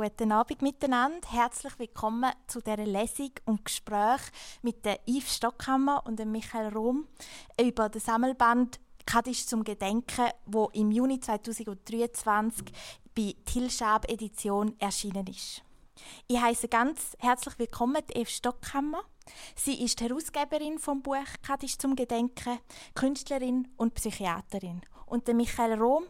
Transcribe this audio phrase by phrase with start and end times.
[0.00, 1.28] Guten Abend miteinander.
[1.28, 4.20] Herzlich willkommen zu dieser Lesung und Gespräch
[4.62, 7.08] mit der Yves Stockhammer und dem Michael Rom
[7.60, 12.66] über den Sammelband Kadisch zum Gedenken, wo im Juni 2023
[13.12, 15.64] bei Tilschab Edition erschienen ist.
[16.28, 19.02] Ich heiße ganz herzlich willkommen Eve Stockhammer.
[19.56, 22.60] Sie ist Herausgeberin vom Buch Kadisch zum Gedenken,
[22.94, 24.80] Künstlerin und Psychiaterin.
[25.06, 26.04] Und der Michael Rom,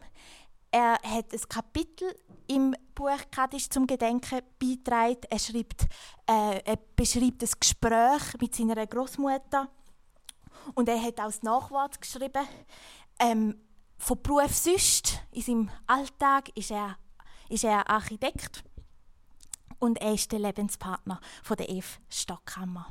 [0.69, 2.15] er hat ein Kapitel
[2.49, 5.21] im Buch Kadisch zum Gedenken beitragen.
[5.29, 5.83] Er, schreibt,
[6.27, 9.69] äh, er beschreibt ein Gespräch mit seiner Großmutter
[10.75, 12.47] und er hat auch das Nachwort geschrieben.
[13.19, 13.55] Ähm,
[13.97, 16.97] von Beruf sonst, in seinem Alltag, ist er,
[17.49, 18.63] ist er Architekt
[19.79, 22.87] und er ist der Lebenspartner von der Eve Stockhammer.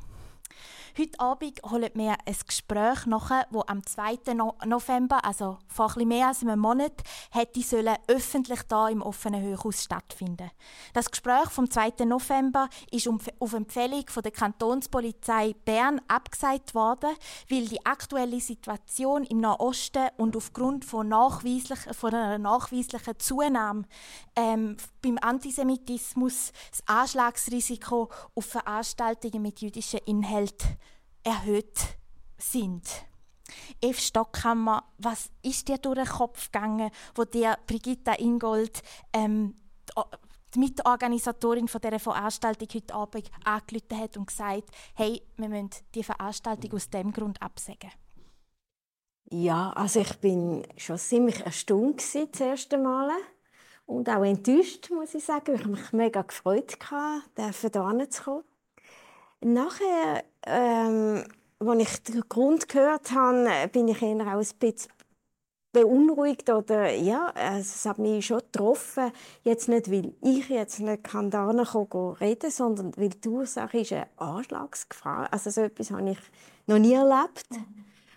[0.97, 4.33] Heute Abend holen wir ein Gespräch nach, das am 2.
[4.65, 9.83] November, also vor etwas mehr als einem Monat, hätte sollen öffentlich hier im offenen Hochhaus
[9.83, 10.49] stattfinden.
[10.93, 12.05] Das Gespräch vom 2.
[12.05, 17.11] November ist auf Empfehlung von der Kantonspolizei Bern abgesagt worden,
[17.49, 23.83] weil die aktuelle Situation im Nahosten und aufgrund von, nachweislich, von einer nachweislichen Zunahme
[24.35, 30.79] ähm, beim Antisemitismus das Anschlagsrisiko auf Veranstaltungen mit jüdischen Inhalten
[31.29, 31.79] erhöht
[32.37, 32.83] sind.
[33.81, 38.81] Eve Stockhammer, was ist dir durch den Kopf gegangen, wo dir Brigitta Ingold,
[39.13, 39.55] ähm,
[40.53, 46.03] die Mitorganisatorin von dieser Veranstaltung heute Abend angerufen hat und gesagt, hey, wir müssen die
[46.03, 47.91] Veranstaltung aus dem Grund absagen?
[49.31, 53.11] Ja, also ich bin schon ziemlich erstaunt das erste Mal
[53.85, 55.53] und auch enttäuscht, muss ich sagen.
[55.53, 56.77] Ich habe mich mega gefreut,
[57.35, 58.43] hierher zu kommen.
[59.41, 61.23] Nachher, ähm,
[61.59, 64.91] als ich den Grund gehört habe, bin ich eher auch ein bisschen
[65.71, 69.11] beunruhigt oder ja, es hat mich schon getroffen.
[69.43, 74.07] Jetzt nicht, weil ich jetzt nicht kann da reden sondern weil die Ursache ist eine
[74.17, 75.31] Anschlagsgefahr.
[75.31, 76.19] Also so etwas habe ich
[76.67, 77.47] noch nie erlebt.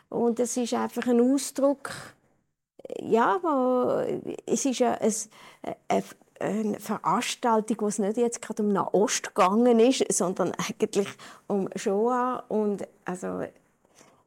[0.09, 1.91] Und es ist einfach ein Ausdruck,
[3.00, 4.03] ja, wo,
[4.47, 4.99] es ist ja
[5.89, 6.04] ein
[6.42, 11.08] eine Veranstaltung, wo es nicht jetzt gerade um Nahost gegangen ist, sondern eigentlich
[11.47, 13.44] um Shoah und also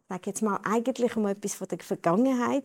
[0.10, 2.64] sage jetzt mal eigentlich um etwas von der Vergangenheit,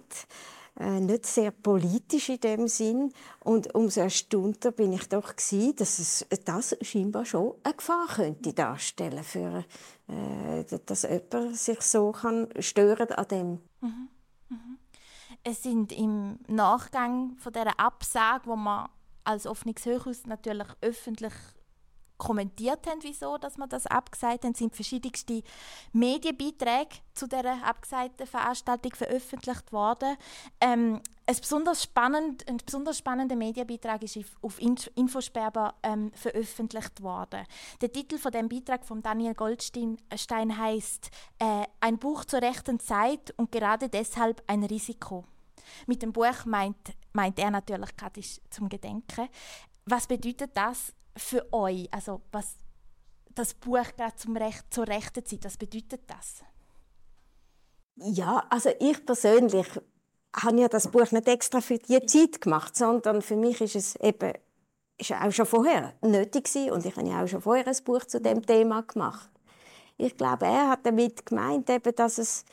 [0.78, 5.98] äh, nicht sehr politisch in dem Sinn und umso erstaunter bin ich doch gewesen, dass
[5.98, 9.64] es das scheinbar schon eine Gefahr könnte darstellen für
[10.08, 13.46] äh, dass jemand sich so kann stören an dem.
[13.80, 14.08] Mhm.
[14.48, 14.78] Mhm.
[15.42, 18.88] Es sind im Nachgang von der Absage, wo man
[19.30, 21.32] als offenes natürlich öffentlich
[22.20, 25.42] kommentiert haben, wieso dass man das abgesagt haben, sind verschiedenste
[25.92, 30.16] Medienbeiträge zu dieser abgesagten Veranstaltung veröffentlicht worden.
[30.60, 37.46] Ähm, ein, besonders spannend, ein besonders spannender Medienbeitrag ist auf Infosperber ähm, veröffentlicht worden.
[37.80, 43.32] Der Titel von dem Beitrag von Daniel Goldstein heißt äh, Ein Buch zur rechten Zeit
[43.38, 45.24] und gerade deshalb ein Risiko.
[45.86, 49.28] Mit dem Buch meint, meint er natürlich gerade zum Gedenken.
[49.86, 51.88] Was bedeutet das für euch?
[51.92, 52.56] Also was
[53.34, 56.42] das Buch gerade zum Recht, zur rechten Zeit, was bedeutet das?
[57.96, 59.66] Ja, also ich persönlich
[60.34, 63.96] habe ja das Buch nicht extra für die Zeit gemacht, sondern für mich ist es
[63.96, 64.32] eben
[65.00, 68.04] ist auch schon vorher nötig gewesen und ich habe ja auch schon vorher ein Buch
[68.04, 69.30] zu dem Thema gemacht.
[69.96, 72.44] Ich glaube, er hat damit gemeint, eben, dass es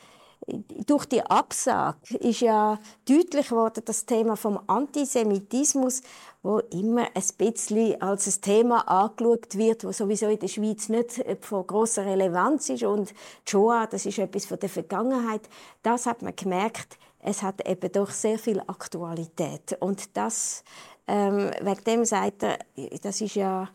[0.86, 6.02] durch die Absage ist ja deutlich geworden, das Thema vom Antisemitismus,
[6.42, 11.22] wo immer ein bisschen als ein Thema angeschaut wird, wo sowieso in der Schweiz nicht
[11.40, 12.84] von großer Relevanz ist.
[12.84, 13.12] Und
[13.46, 15.42] Shoah, das ist etwas von der Vergangenheit.
[15.82, 19.76] Das hat man gemerkt, es hat eben doch sehr viel Aktualität.
[19.80, 20.64] Und das
[21.08, 22.58] ähm, wegen dem sagt er,
[23.02, 23.68] das ist ja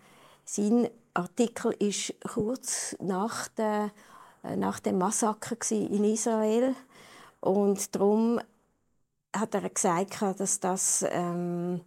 [0.46, 3.92] sein Artikel ist kurz nach der
[4.44, 6.76] nach dem Massaker in Israel
[7.40, 8.40] und darum
[9.36, 11.82] hat er gesagt, dass das ähm,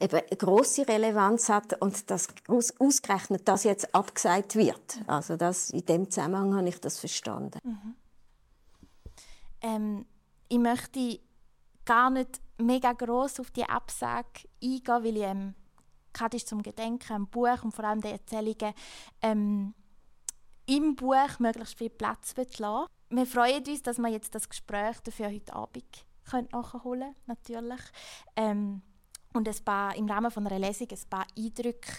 [0.00, 5.00] eben eine große Relevanz hat und dass aus, ausgerechnet das jetzt abgesagt wird.
[5.06, 7.58] Also das, in dem Zusammenhang habe ich das verstanden.
[7.64, 7.94] Mhm.
[9.62, 10.06] Ähm,
[10.48, 11.20] ich möchte
[11.84, 15.54] gar nicht mega groß auf die Absage eingehen, weil ich ähm,
[16.12, 18.74] gerade zum Gedenken am Buch und vor allem die Erzählungen
[19.22, 19.74] ähm,
[20.66, 25.30] im Buch möglichst viel Platz lassen Wir freuen uns, dass wir jetzt das Gespräch dafür
[25.30, 26.06] heute Abend
[26.52, 27.80] nachholen können, natürlich.
[28.36, 28.82] Ähm,
[29.34, 31.92] und ein paar, im Rahmen von einer Lesung ein paar Eindrücke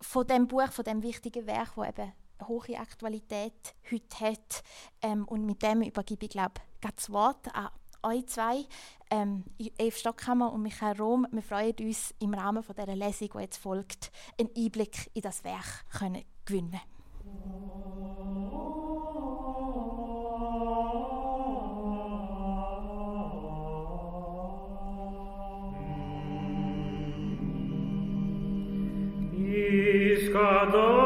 [0.00, 2.12] von dem Buch, von dem wichtigen Werk, das eben
[2.48, 4.62] hohe Aktualität heute hat.
[5.02, 7.70] Ähm, und mit dem übergebe ich, glaube das Wort an
[8.02, 8.64] euch zwei,
[9.10, 11.26] ähm, Eve Stockhammer und Michael Rom.
[11.30, 15.44] Wir freuen uns im Rahmen von dieser Lesung, die jetzt folgt, einen Einblick in das
[15.44, 16.80] Werk können gewinnen
[30.26, 31.05] Iscador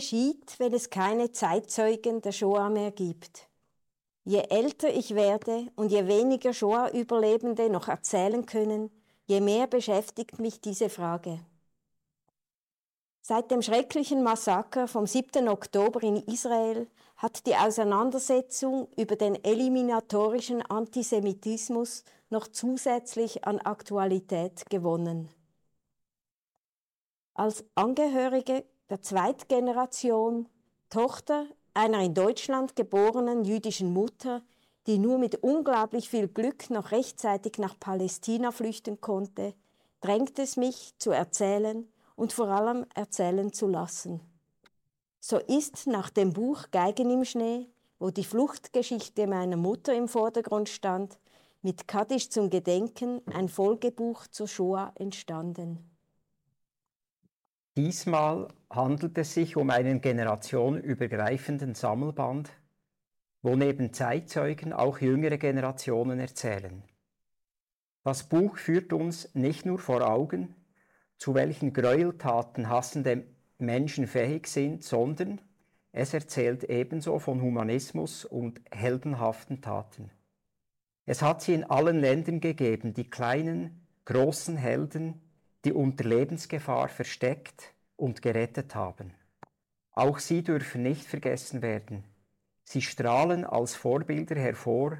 [0.00, 3.48] geschieht, wenn es keine Zeitzeugen der Shoah mehr gibt?
[4.24, 8.90] Je älter ich werde und je weniger Shoah-Überlebende noch erzählen können,
[9.26, 11.40] je mehr beschäftigt mich diese Frage.
[13.20, 15.48] Seit dem schrecklichen Massaker vom 7.
[15.48, 16.88] Oktober in Israel
[17.18, 25.28] hat die Auseinandersetzung über den eliminatorischen Antisemitismus noch zusätzlich an Aktualität gewonnen.
[27.34, 30.48] Als Angehörige der Zweitgeneration,
[30.90, 34.42] Tochter einer in Deutschland geborenen jüdischen Mutter,
[34.86, 39.54] die nur mit unglaublich viel Glück noch rechtzeitig nach Palästina flüchten konnte,
[40.00, 44.20] drängt es mich zu erzählen und vor allem erzählen zu lassen.
[45.20, 47.68] So ist nach dem Buch Geigen im Schnee,
[48.00, 51.18] wo die Fluchtgeschichte meiner Mutter im Vordergrund stand,
[51.62, 55.89] mit Kaddisch zum Gedenken ein Folgebuch zur Shoah entstanden.
[57.82, 62.50] Diesmal handelt es sich um einen generationenübergreifenden Sammelband,
[63.40, 66.82] wo neben Zeitzeugen auch jüngere Generationen erzählen.
[68.04, 70.54] Das Buch führt uns nicht nur vor Augen,
[71.16, 73.24] zu welchen Gräueltaten hassende
[73.56, 75.40] Menschen fähig sind, sondern
[75.90, 80.10] es erzählt ebenso von Humanismus und heldenhaften Taten.
[81.06, 85.22] Es hat sie in allen Ländern gegeben, die kleinen, großen Helden,
[85.64, 89.14] die unter Lebensgefahr versteckt und gerettet haben.
[89.92, 92.04] Auch sie dürfen nicht vergessen werden.
[92.64, 94.98] Sie strahlen als Vorbilder hervor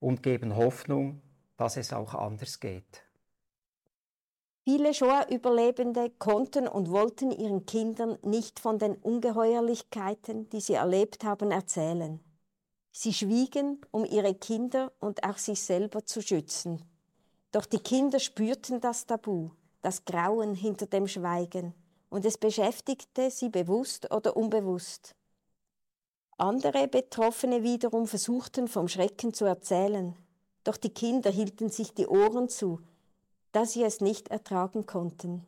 [0.00, 1.22] und geben Hoffnung,
[1.56, 3.04] dass es auch anders geht.
[4.64, 11.50] Viele Shoah-Überlebende konnten und wollten ihren Kindern nicht von den Ungeheuerlichkeiten, die sie erlebt haben,
[11.50, 12.20] erzählen.
[12.90, 16.82] Sie schwiegen, um ihre Kinder und auch sich selber zu schützen.
[17.52, 19.50] Doch die Kinder spürten das Tabu
[19.84, 21.74] das Grauen hinter dem Schweigen,
[22.08, 25.14] und es beschäftigte sie bewusst oder unbewusst.
[26.38, 30.16] Andere Betroffene wiederum versuchten vom Schrecken zu erzählen,
[30.64, 32.80] doch die Kinder hielten sich die Ohren zu,
[33.52, 35.44] da sie es nicht ertragen konnten.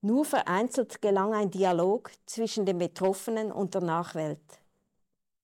[0.00, 4.60] Nur vereinzelt gelang ein Dialog zwischen den Betroffenen und der Nachwelt.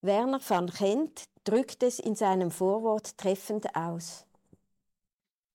[0.01, 4.27] Werner van Gent drückt es in seinem Vorwort treffend aus.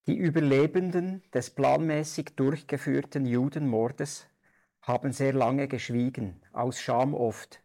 [0.05, 4.27] Die Überlebenden des planmäßig durchgeführten Judenmordes
[4.81, 7.62] haben sehr lange geschwiegen, aus Scham oft,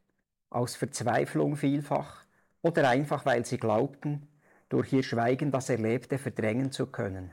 [0.48, 2.24] aus Verzweiflung vielfach
[2.62, 4.28] oder einfach weil sie glaubten,
[4.68, 7.32] durch ihr Schweigen das Erlebte verdrängen zu können.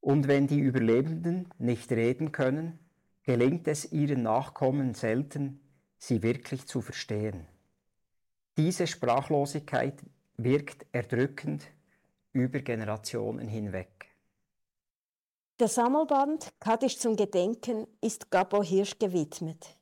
[0.00, 2.80] Und wenn die Überlebenden nicht reden können,
[3.22, 5.60] gelingt es ihren Nachkommen selten,
[5.98, 7.46] sie wirklich zu verstehen.
[8.56, 10.02] Diese Sprachlosigkeit
[10.36, 11.70] wirkt erdrückend
[12.34, 13.88] über Generationen hinweg.
[15.60, 19.78] Der Sammelband Kaddisch zum Gedenken ist Gabor Hirsch gewidmet.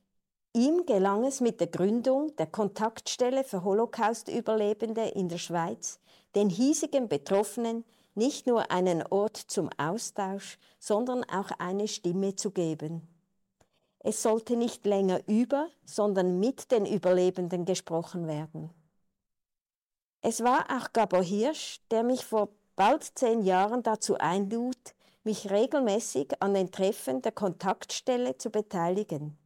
[0.55, 5.99] Ihm gelang es mit der Gründung der Kontaktstelle für Holocaust-Überlebende in der Schweiz,
[6.35, 7.83] den hiesigen Betroffenen
[8.13, 13.07] nicht nur einen Ort zum Austausch, sondern auch eine Stimme zu geben.
[13.97, 18.69] Es sollte nicht länger über, sondern mit den Überlebenden gesprochen werden.
[20.25, 24.77] Es war auch Gabor Hirsch, der mich vor bald zehn Jahren dazu einlud,
[25.25, 29.37] mich regelmäßig an den Treffen der Kontaktstelle zu beteiligen.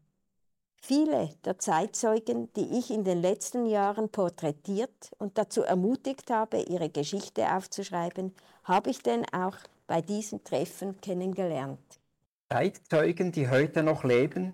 [0.80, 6.90] Viele der Zeitzeugen, die ich in den letzten Jahren porträtiert und dazu ermutigt habe, ihre
[6.92, 9.58] Geschichte aufzuschreiben, habe ich denn auch
[9.88, 12.00] bei diesen Treffen kennengelernt.
[12.50, 14.54] Zeitzeugen, die heute noch leben,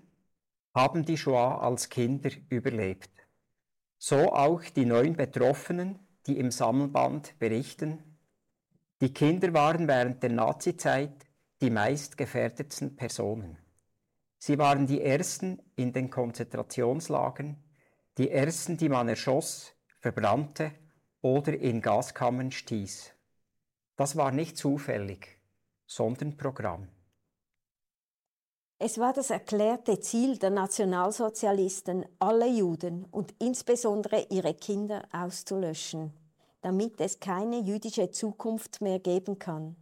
[0.74, 3.10] haben die Shoah als Kinder überlebt.
[3.98, 8.02] So auch die neun Betroffenen, die im Sammelband berichten.
[9.00, 11.26] Die Kinder waren während der Nazizeit
[11.60, 13.58] die meist gefährdetsten Personen.
[14.38, 17.56] Sie waren die Ersten in den Konzentrationslagern,
[18.18, 20.72] die Ersten, die man erschoss, verbrannte
[21.22, 23.12] oder in Gaskammern stieß.
[23.96, 25.38] Das war nicht zufällig,
[25.86, 26.88] sondern Programm.
[28.86, 36.12] Es war das erklärte Ziel der Nationalsozialisten, alle Juden und insbesondere ihre Kinder auszulöschen,
[36.60, 39.74] damit es keine jüdische Zukunft mehr geben kann.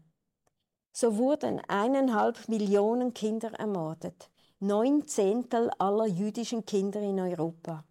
[0.92, 4.30] So wurden eineinhalb Millionen Kinder ermordet,
[4.60, 7.84] neun Zehntel aller jüdischen Kinder in Europa.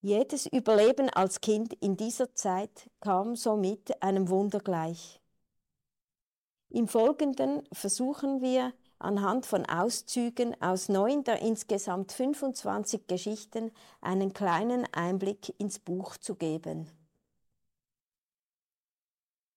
[0.00, 5.20] Jedes Überleben als Kind in dieser Zeit kam somit einem Wunder gleich.
[6.68, 14.86] Im Folgenden versuchen wir anhand von Auszügen aus neun der insgesamt 25 Geschichten einen kleinen
[14.92, 16.88] Einblick ins Buch zu geben.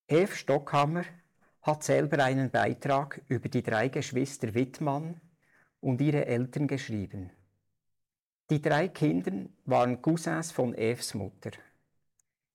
[0.08, 1.04] Eve Stockhammer
[1.62, 5.22] hat selber einen Beitrag über die drei Geschwister Wittmann
[5.80, 7.32] und ihre Eltern geschrieben.
[8.50, 11.52] Die drei Kinder waren Cousins von Eves Mutter.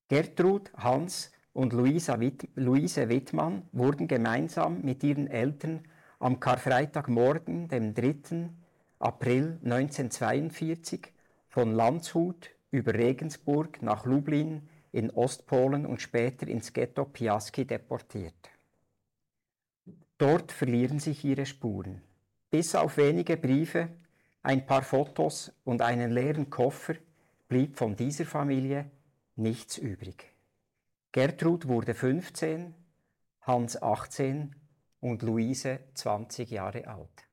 [0.09, 5.83] Gertrud, Hans und Luisa Witt, Luise Wittmann wurden gemeinsam mit ihren Eltern
[6.19, 8.51] am Karfreitagmorgen, dem 3.
[8.99, 11.13] April 1942,
[11.49, 18.51] von Landshut über Regensburg nach Lublin in Ostpolen und später ins Ghetto Piaski deportiert.
[20.19, 22.03] Dort verlieren sich ihre Spuren.
[22.51, 23.89] Bis auf wenige Briefe,
[24.43, 26.95] ein paar Fotos und einen leeren Koffer
[27.49, 28.91] blieb von dieser Familie
[29.37, 30.33] nichts übrig.
[31.13, 32.75] Gertrud wurde 15,
[33.43, 34.55] Hans 18
[35.01, 37.29] und Luise 20 Jahre alt.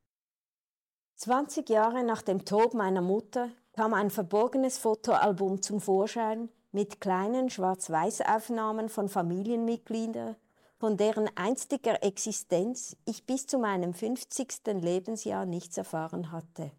[1.16, 7.50] 20 Jahre nach dem Tod meiner Mutter kam ein verborgenes Fotoalbum zum Vorschein mit kleinen
[7.50, 10.36] Schwarz-Weiß-Aufnahmen von Familienmitgliedern,
[10.78, 14.68] von deren einstiger Existenz ich bis zu meinem 50.
[14.82, 16.72] Lebensjahr nichts erfahren hatte.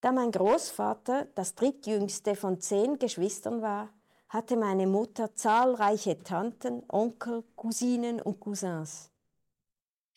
[0.00, 3.90] Da mein Großvater das drittjüngste von zehn Geschwistern war,
[4.28, 9.11] hatte meine Mutter zahlreiche Tanten, Onkel, Cousinen und Cousins.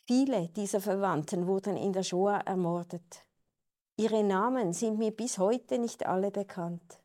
[0.08, 3.26] Viele dieser Verwandten wurden in der Shoah ermordet.
[3.98, 7.00] Ihre Namen sind mir bis heute nicht alle bekannt.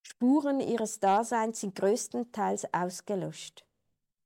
[0.00, 3.66] Spuren ihres Daseins sind größtenteils ausgelöscht.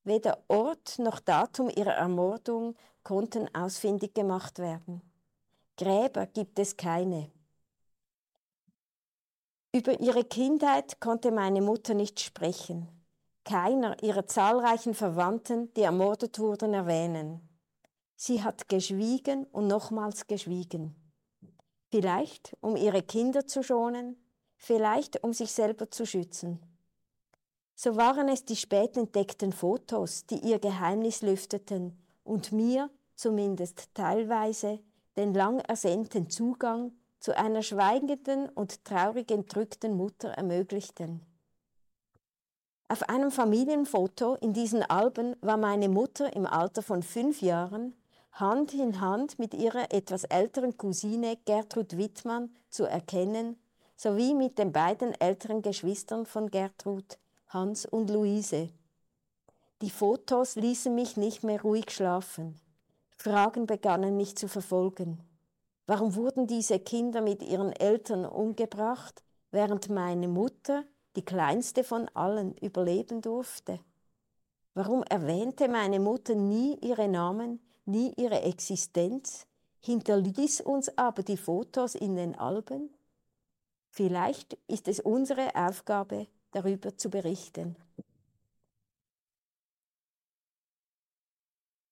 [0.05, 5.03] Weder Ort noch Datum ihrer Ermordung konnten ausfindig gemacht werden.
[5.77, 7.33] Gräber gibt es keine.
[9.75, 12.87] Über ihre Kindheit konnte meine Mutter nicht sprechen.
[13.45, 17.50] Keiner ihrer zahlreichen Verwandten, die ermordet wurden, erwähnen.
[18.23, 20.95] Sie hat geschwiegen und nochmals geschwiegen.
[21.91, 24.23] Vielleicht, um ihre Kinder zu schonen,
[24.59, 26.61] vielleicht, um sich selber zu schützen.
[27.75, 34.81] So waren es die spät entdeckten Fotos, die ihr Geheimnis lüfteten und mir, zumindest teilweise,
[35.17, 41.23] den lang ersehnten Zugang zu einer schweigenden und traurig entrückten Mutter ermöglichten.
[42.89, 47.95] Auf einem Familienfoto in diesen Alben war meine Mutter im Alter von fünf Jahren
[48.33, 53.61] Hand in Hand mit ihrer etwas älteren Cousine Gertrud Wittmann zu erkennen,
[53.97, 57.19] sowie mit den beiden älteren Geschwistern von Gertrud,
[57.49, 58.71] Hans und Luise.
[59.83, 62.59] Die Fotos ließen mich nicht mehr ruhig schlafen.
[63.17, 65.21] Fragen begannen mich zu verfolgen.
[65.87, 70.85] Warum wurden diese Kinder mit ihren Eltern umgebracht, während meine Mutter,
[71.17, 73.81] die kleinste von allen, überleben durfte?
[74.75, 79.47] Warum erwähnte meine Mutter nie ihre Namen, nie ihre Existenz,
[79.81, 82.91] hinterließ uns aber die Fotos in den Alben?
[83.91, 87.77] Vielleicht ist es unsere Aufgabe, darüber zu berichten.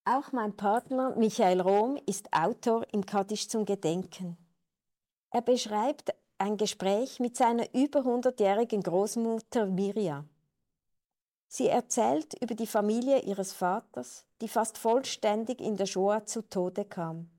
[0.05, 4.37] Auch mein Partner Michael Rohm ist Autor im Kaddisch zum Gedenken.
[5.29, 10.25] Er beschreibt ein Gespräch mit seiner über 100-jährigen Großmutter Mirja.
[11.51, 16.85] Sie erzählt über die Familie ihres Vaters, die fast vollständig in der Shoah zu Tode
[16.85, 17.31] kam.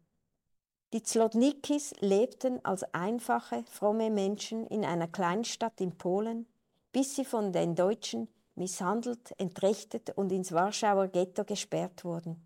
[0.92, 6.46] Die Zlotnikis lebten als einfache, fromme Menschen in einer Kleinstadt in Polen,
[6.90, 8.26] bis sie von den Deutschen
[8.56, 12.44] misshandelt, entrechtet und ins Warschauer Ghetto gesperrt wurden.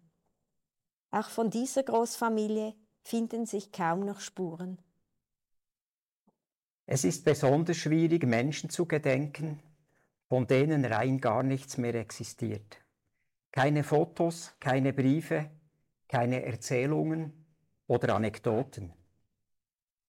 [1.11, 4.78] Auch von dieser Großfamilie finden sich kaum noch Spuren.
[6.85, 9.62] Es ist besonders schwierig, Menschen zu gedenken,
[10.34, 12.80] von denen rein gar nichts mehr existiert.
[13.52, 15.48] Keine Fotos, keine Briefe,
[16.08, 17.46] keine Erzählungen
[17.86, 18.92] oder Anekdoten.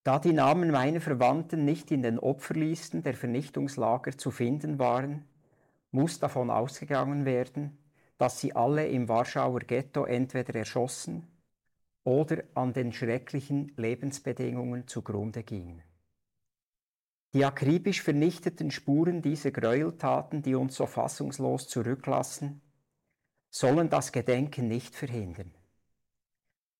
[0.02, 5.26] Da die Namen meiner Verwandten nicht in den Opferlisten der Vernichtungslager zu finden waren,
[5.92, 7.78] muss davon ausgegangen werden,
[8.18, 11.28] dass sie alle im Warschauer Ghetto entweder erschossen
[12.02, 15.84] oder an den schrecklichen Lebensbedingungen zugrunde gingen.
[17.36, 22.62] Die akribisch vernichteten Spuren dieser Gräueltaten, die uns so fassungslos zurücklassen,
[23.50, 25.52] sollen das Gedenken nicht verhindern.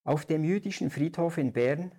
[0.03, 1.93] Auf dem jüdischen Friedhof in Bern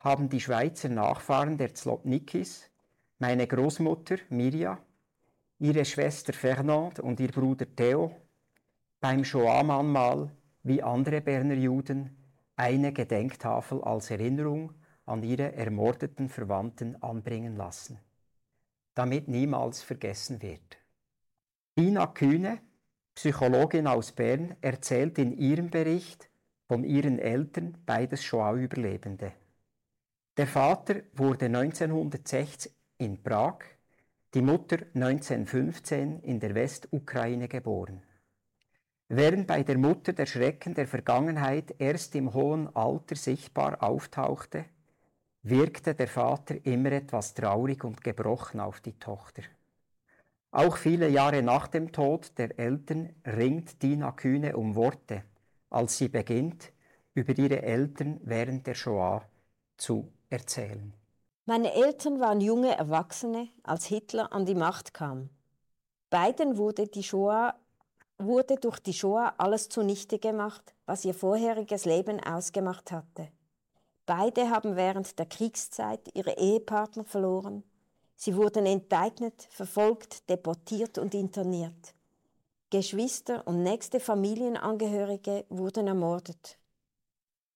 [0.00, 2.68] haben die Schweizer Nachfahren der Zlotnikis,
[3.20, 4.80] meine Großmutter Mirja,
[5.60, 8.16] ihre Schwester Fernand und ihr Bruder Theo,
[9.00, 10.32] beim Shoah-Mahnmal
[10.64, 12.16] wie andere Berner Juden
[12.56, 14.74] eine Gedenktafel als Erinnerung
[15.10, 17.98] an ihre ermordeten Verwandten anbringen lassen,
[18.94, 20.78] damit niemals vergessen wird.
[21.76, 22.60] Ina Kühne,
[23.14, 26.30] Psychologin aus Bern, erzählt in ihrem Bericht
[26.68, 29.32] von ihren Eltern, beides Shoah-Überlebende.
[30.36, 33.58] Der Vater wurde 1960 in Prag,
[34.32, 38.02] die Mutter 1915 in der Westukraine geboren.
[39.08, 44.66] Während bei der Mutter der Schrecken der Vergangenheit erst im hohen Alter sichtbar auftauchte,
[45.42, 49.42] wirkte der Vater immer etwas traurig und gebrochen auf die Tochter.
[50.52, 55.22] Auch viele Jahre nach dem Tod der Eltern ringt Dina Kühne um Worte,
[55.70, 56.72] als sie beginnt,
[57.14, 59.22] über ihre Eltern während der Shoah
[59.76, 60.92] zu erzählen.
[61.46, 65.30] Meine Eltern waren junge Erwachsene, als Hitler an die Macht kam.
[66.10, 67.54] Beiden wurde die Shoah
[68.18, 73.28] wurde durch die Shoah alles zunichte gemacht, was ihr vorheriges Leben ausgemacht hatte.
[74.10, 77.62] Beide haben während der Kriegszeit ihre Ehepartner verloren.
[78.16, 81.94] Sie wurden enteignet, verfolgt, deportiert und interniert.
[82.70, 86.58] Geschwister und nächste Familienangehörige wurden ermordet.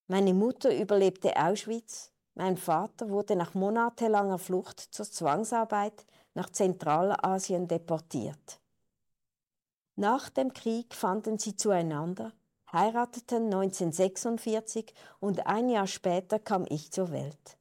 [0.07, 8.61] Meine Mutter überlebte Auschwitz, mein Vater wurde nach monatelanger Flucht zur Zwangsarbeit nach Zentralasien deportiert.
[9.97, 12.33] Nach dem Krieg fanden sie zueinander,
[12.75, 17.57] heirateten 1946 und ein Jahr später kam ich zur Welt.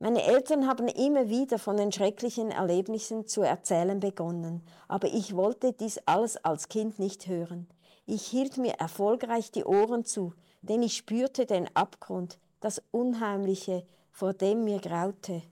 [0.00, 5.72] Meine Eltern haben immer wieder von den schrecklichen Erlebnissen zu erzählen begonnen, aber ich wollte
[5.72, 7.68] dies alles als Kind nicht hören.
[8.04, 14.34] Ich hielt mir erfolgreich die Ohren zu, denn ich spürte den Abgrund, das Unheimliche, vor
[14.34, 15.42] dem mir graute.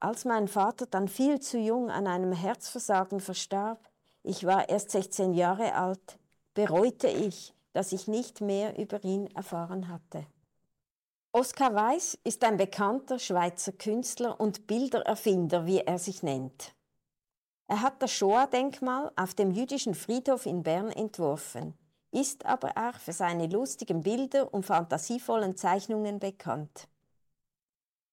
[0.00, 3.88] Als mein Vater dann viel zu jung an einem Herzversagen verstarb,
[4.22, 6.18] ich war erst 16 Jahre alt,
[6.54, 10.26] bereute ich, dass ich nicht mehr über ihn erfahren hatte.
[11.32, 16.72] Oskar Weiß ist ein bekannter Schweizer Künstler und Bildererfinder, wie er sich nennt.
[17.66, 21.74] Er hat das Shoah-Denkmal auf dem jüdischen Friedhof in Bern entworfen,
[22.12, 26.86] ist aber auch für seine lustigen Bilder und fantasievollen Zeichnungen bekannt.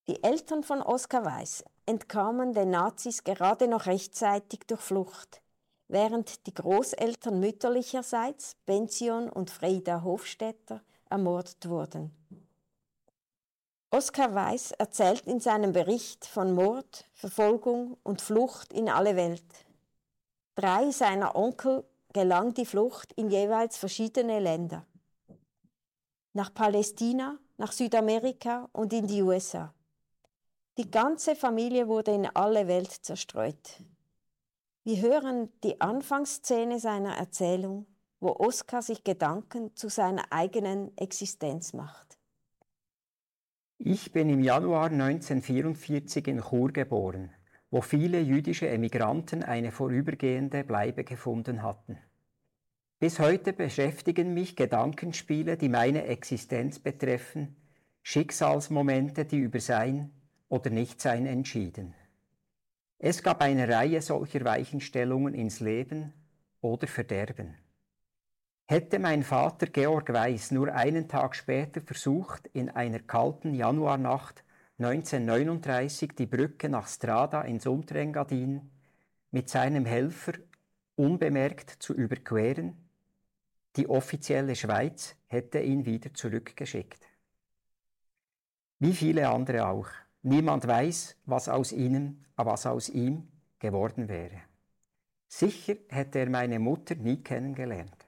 [0.08, 5.42] Die Eltern von Oskar Weiß entkamen den Nazis gerade noch rechtzeitig durch Flucht
[5.92, 12.12] während die Großeltern mütterlicherseits, Pension und Frieda Hofstetter, ermordet wurden.
[13.90, 19.44] Oskar Weiß erzählt in seinem Bericht von Mord, Verfolgung und Flucht in alle Welt.
[20.56, 24.86] Drei seiner Onkel gelang die Flucht in jeweils verschiedene Länder.
[26.32, 29.74] Nach Palästina, nach Südamerika und in die USA.
[30.78, 33.82] Die ganze Familie wurde in alle Welt zerstreut.
[34.84, 37.86] Wir hören die Anfangsszene seiner Erzählung,
[38.20, 42.18] wo Oskar sich Gedanken zu seiner eigenen Existenz macht.
[43.78, 47.32] Ich bin im Januar 1944 in Chur geboren,
[47.70, 52.00] wo viele jüdische Emigranten eine vorübergehende Bleibe gefunden hatten.
[52.98, 57.56] Bis heute beschäftigen mich Gedankenspiele, die meine Existenz betreffen,
[58.02, 60.12] Schicksalsmomente, die über Sein
[60.50, 61.94] oder Nichtsein entschieden.
[63.04, 66.14] Es gab eine Reihe solcher Weichenstellungen ins Leben
[66.62, 67.58] oder Verderben.
[68.68, 74.44] Hätte mein Vater Georg Weiß nur einen Tag später versucht, in einer kalten Januarnacht
[74.78, 78.70] 1939 die Brücke nach Strada ins Unterengadin
[79.32, 80.34] mit seinem Helfer
[80.96, 82.88] unbemerkt zu überqueren,
[83.78, 87.02] die offizielle Schweiz hätte ihn wieder zurückgeschickt.
[88.78, 89.90] Wie viele andere auch.
[90.24, 93.28] Niemand weiß, was aus ihnen, was aus ihm
[93.60, 94.42] geworden wäre.
[95.28, 98.08] Sicher hätte er meine Mutter nie kennengelernt.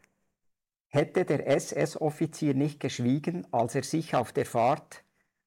[0.87, 5.03] Hätte der SS-Offizier nicht geschwiegen, als er sich auf der Fahrt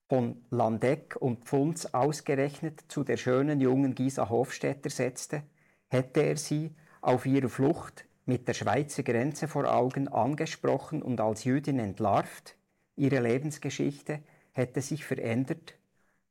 [0.09, 5.43] von Landeck und Pfunds ausgerechnet zu der schönen jungen Gisa Hofstetter setzte,
[5.89, 11.45] hätte er sie auf ihrer Flucht mit der Schweizer Grenze vor Augen angesprochen und als
[11.45, 12.57] Jüdin entlarvt,
[12.97, 14.21] ihre Lebensgeschichte
[14.53, 15.75] hätte sich verändert,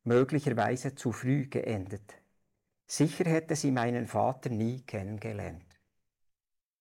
[0.06, 2.16] möglicherweise zu früh geendet.
[2.88, 5.66] Sicher hätte sie meinen Vater nie kennengelernt.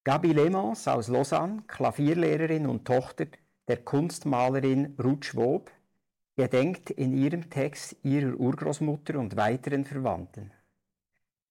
[0.03, 3.25] Gabi Lemons aus Lausanne, Klavierlehrerin und Tochter
[3.67, 5.71] der Kunstmalerin Ruth Schwob,
[6.35, 10.51] gedenkt in ihrem Text ihrer Urgroßmutter und weiteren Verwandten.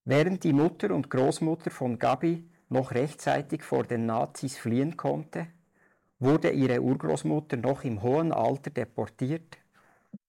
[0.04, 5.48] Während die Mutter und Großmutter von Gabi noch rechtzeitig vor den Nazis fliehen konnte,
[6.20, 9.58] wurde ihre Urgroßmutter noch im hohen Alter deportiert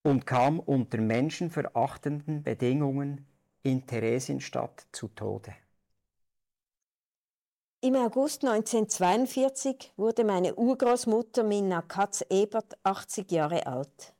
[0.06, 3.26] und kam unter menschenverachtenden Bedingungen
[3.64, 5.56] in Theresienstadt zu Tode.
[7.82, 14.14] Im August 1942 wurde meine Urgroßmutter Minna Katz-Ebert 80 Jahre alt.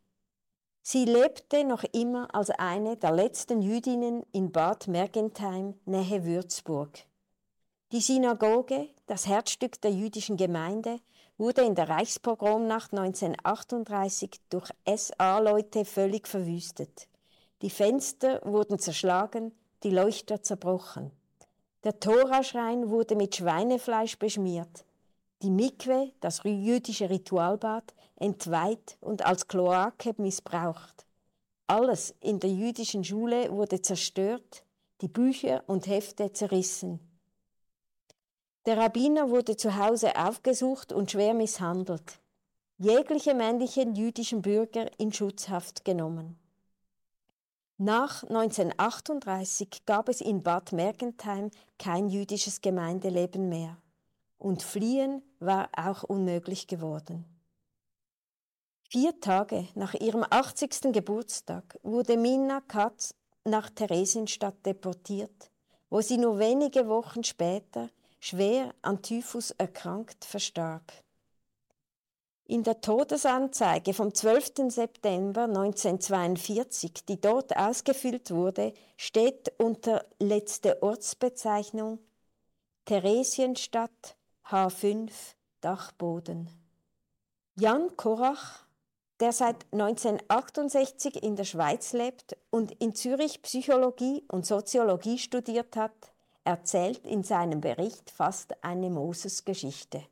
[0.82, 6.98] Sie lebte noch immer als eine der letzten Jüdinnen in Bad Mergentheim, Nähe Würzburg.
[7.92, 11.00] Die Synagoge, das Herzstück der jüdischen Gemeinde,
[11.38, 17.08] wurde in der Reichspogromnacht 1938 durch SA-Leute völlig verwüstet.
[17.62, 19.52] Die Fenster wurden zerschlagen,
[19.84, 21.12] die Leuchter zerbrochen.
[21.84, 24.86] Der Toraschrein wurde mit Schweinefleisch beschmiert.
[25.42, 31.06] Die Mikwe, das jüdische Ritualbad, entweiht und als Kloake missbraucht.
[31.68, 34.64] Alles in der jüdischen Schule wurde zerstört,
[35.02, 37.00] die Bücher und Hefte zerrissen.
[38.66, 42.20] Der Rabbiner wurde zu Hause aufgesucht und schwer misshandelt.
[42.78, 46.40] Jegliche männlichen jüdischen Bürger in Schutzhaft genommen.
[47.78, 53.78] Nach 1938 gab es in Bad Mergentheim kein jüdisches Gemeindeleben mehr
[54.40, 57.26] und Fliehen war auch unmöglich geworden.
[58.90, 60.92] Vier Tage nach ihrem 80.
[60.92, 65.52] Geburtstag wurde Minna Katz nach Theresienstadt deportiert,
[65.90, 67.90] wo sie nur wenige Wochen später
[68.26, 70.92] schwer an Typhus erkrankt verstarb.
[72.48, 74.70] In der Todesanzeige vom 12.
[74.70, 82.00] September 1942, die dort ausgefüllt wurde, steht unter letzte Ortsbezeichnung
[82.86, 84.16] Theresienstadt
[84.48, 85.12] H5
[85.62, 86.50] Dachboden.
[87.56, 88.66] Jan Korach,
[89.20, 96.15] der seit 1968 in der Schweiz lebt und in Zürich Psychologie und Soziologie studiert hat,
[96.46, 100.04] erzählt in seinem Bericht fast eine Moses-Geschichte.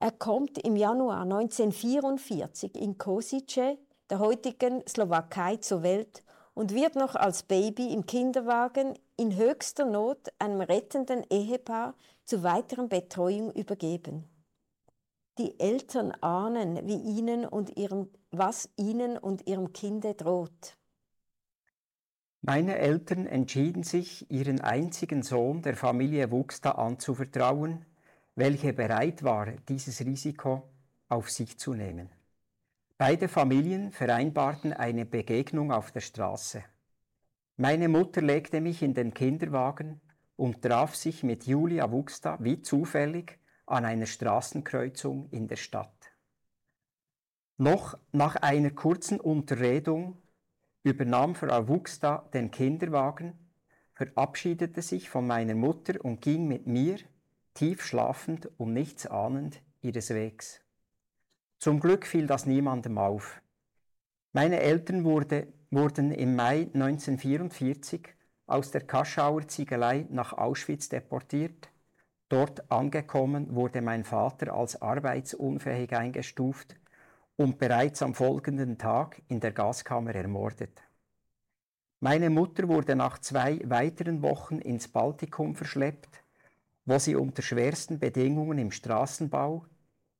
[0.00, 3.78] Er kommt im Januar 1944 in Kosice,
[4.10, 10.32] der heutigen Slowakei, zur Welt und wird noch als Baby im Kinderwagen in höchster Not
[10.38, 11.94] einem rettenden Ehepaar
[12.24, 14.28] zu weiteren Betreuung übergeben.
[15.38, 20.76] Die Eltern ahnen, wie ihnen und ihrem, was ihnen und ihrem Kinde droht.
[22.44, 27.86] Meine Eltern entschieden sich, ihren einzigen Sohn der Familie Wuxta anzuvertrauen,
[28.34, 30.68] welche bereit war, dieses Risiko
[31.08, 32.10] auf sich zu nehmen.
[32.98, 36.64] Beide Familien vereinbarten eine Begegnung auf der Straße.
[37.58, 40.00] Meine Mutter legte mich in den Kinderwagen
[40.34, 46.12] und traf sich mit Julia Wuxta wie zufällig an einer Straßenkreuzung in der Stadt.
[47.56, 50.21] Noch nach einer kurzen Unterredung
[50.82, 53.34] übernahm Frau Wuchsta den Kinderwagen,
[53.94, 56.96] verabschiedete sich von meiner Mutter und ging mit mir,
[57.54, 60.60] tief schlafend und nichts ahnend, ihres Wegs.
[61.58, 63.40] Zum Glück fiel das niemandem auf.
[64.32, 68.08] Meine Eltern wurde, wurden im Mai 1944
[68.46, 71.70] aus der Kaschauer Ziegelei nach Auschwitz deportiert.
[72.28, 76.76] Dort angekommen wurde mein Vater als arbeitsunfähig eingestuft
[77.42, 80.80] und bereits am folgenden Tag in der Gaskammer ermordet.
[82.00, 86.22] Meine Mutter wurde nach zwei weiteren Wochen ins Baltikum verschleppt,
[86.84, 89.66] wo sie unter schwersten Bedingungen im Straßenbau,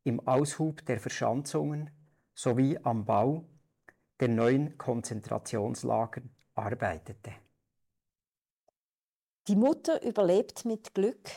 [0.05, 1.91] im Aushub der Verschanzungen
[2.35, 3.45] sowie am Bau
[4.21, 6.23] der neuen Konzentrationslager
[6.55, 7.33] arbeitete.
[9.49, 11.29] Die Mutter überlebt mit Glück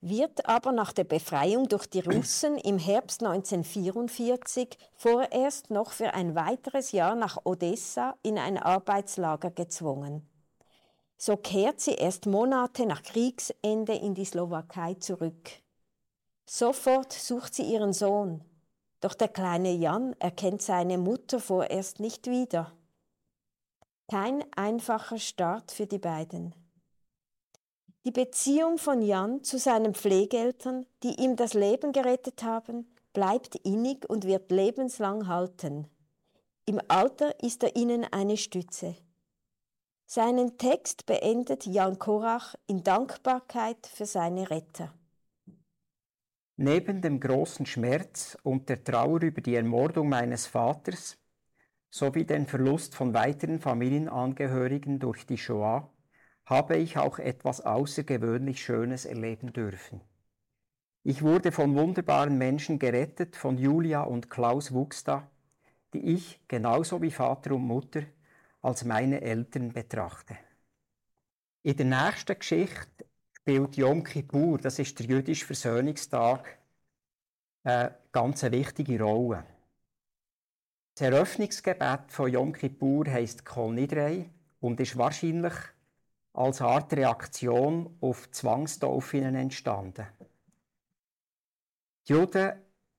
[0.00, 6.34] wird aber nach der Befreiung durch die Russen im Herbst 1944 vorerst noch für ein
[6.34, 10.28] weiteres Jahr nach Odessa in ein Arbeitslager gezwungen.
[11.16, 15.50] So kehrt sie erst Monate nach Kriegsende in die Slowakei zurück.
[16.46, 18.44] Sofort sucht sie ihren Sohn.
[19.00, 22.72] Doch der kleine Jan erkennt seine Mutter vorerst nicht wieder.
[24.08, 26.54] Kein einfacher Start für die beiden.
[28.08, 34.08] Die Beziehung von Jan zu seinen Pflegeeltern, die ihm das Leben gerettet haben, bleibt innig
[34.08, 35.86] und wird lebenslang halten.
[36.64, 38.96] Im Alter ist er ihnen eine Stütze.
[40.06, 44.94] Seinen Text beendet Jan Korach in Dankbarkeit für seine Retter.
[46.56, 51.18] Neben dem großen Schmerz und der Trauer über die Ermordung meines Vaters
[51.90, 55.90] sowie den Verlust von weiteren Familienangehörigen durch die Shoah
[56.48, 60.00] habe ich auch etwas außergewöhnlich Schönes erleben dürfen.
[61.02, 65.30] Ich wurde von wunderbaren Menschen gerettet, von Julia und Klaus Wuxda,
[65.92, 68.02] die ich, genauso wie Vater und Mutter,
[68.62, 70.36] als meine Eltern betrachte.
[71.62, 76.58] In der nächsten Geschichte spielt Yom Kippur, das ist der jüdische Versöhnungstag,
[77.62, 79.44] eine ganz wichtige Rolle.
[80.94, 84.30] Das Eröffnungsgebet von Yom Kippur heisst Kol Nidrei
[84.60, 85.54] und ist wahrscheinlich
[86.38, 90.06] als Art Reaktion auf Zwangstaufen entstanden.
[92.06, 92.52] Die Juden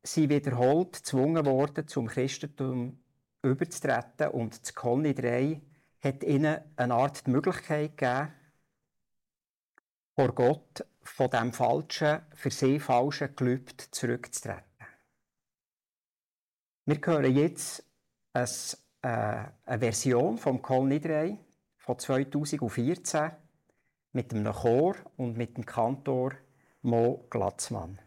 [0.03, 3.01] sind wiederholt gezwungen worden, zum Christentum
[3.41, 5.61] überzutreten und das Kol 3
[6.01, 8.33] hat ihnen eine Art Möglichkeit gegeben,
[10.15, 14.63] vor Gott von dem falschen, für sie falschen Gelübde zurückzutreten.
[16.85, 17.85] Wir hören jetzt
[18.33, 18.49] eine,
[19.01, 21.39] äh, eine Version vom Kol Nidrei
[21.89, 23.31] von 2014
[24.11, 26.33] mit einem Chor und mit dem Kantor
[26.83, 27.97] Mo Glatzmann.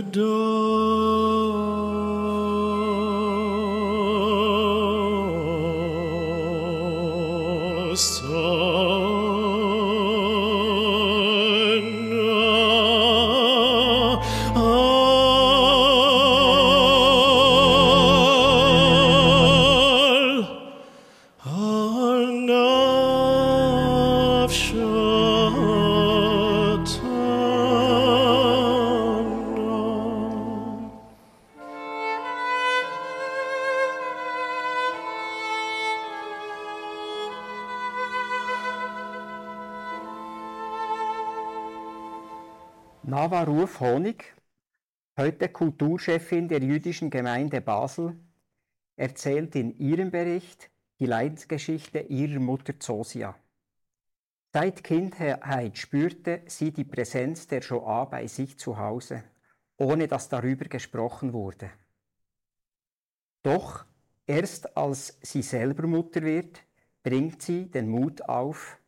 [0.00, 0.29] the door.
[43.60, 44.34] Ruf Honig,
[45.18, 48.18] heute Kulturchefin der jüdischen Gemeinde Basel,
[48.96, 53.38] erzählt in ihrem Bericht die Leidensgeschichte ihrer Mutter Zosia.
[54.54, 59.24] Seit Kindheit spürte sie die Präsenz der Shoah bei sich zu Hause,
[59.76, 61.70] ohne dass darüber gesprochen wurde.
[63.42, 63.84] Doch
[64.26, 66.62] Erst als sie selber Mutter wird,
[67.02, 68.78] bringt sie den Mut auf,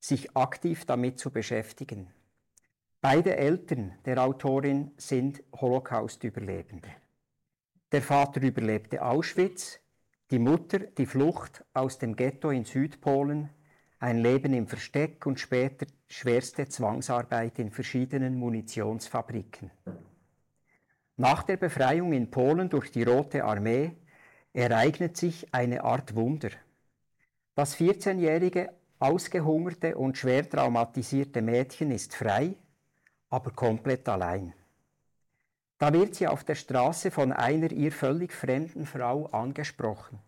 [0.00, 2.10] sich aktiv damit zu beschäftigen.
[3.00, 6.88] Beide Eltern der Autorin sind Holocaust-Überlebende.
[7.92, 9.78] Der Vater überlebte Auschwitz,
[10.32, 13.50] die Mutter die Flucht aus dem Ghetto in Südpolen,
[14.00, 19.70] ein Leben im Versteck und später schwerste Zwangsarbeit in verschiedenen Munitionsfabriken.
[21.16, 23.92] Nach der Befreiung in Polen durch die Rote Armee
[24.52, 26.50] ereignet sich eine Art Wunder.
[27.54, 32.56] Das 14-jährige, ausgehungerte und schwer traumatisierte Mädchen ist frei,
[33.30, 34.52] aber komplett allein.
[35.78, 40.18] Da wird sie auf der Straße von einer ihr völlig fremden Frau angesprochen,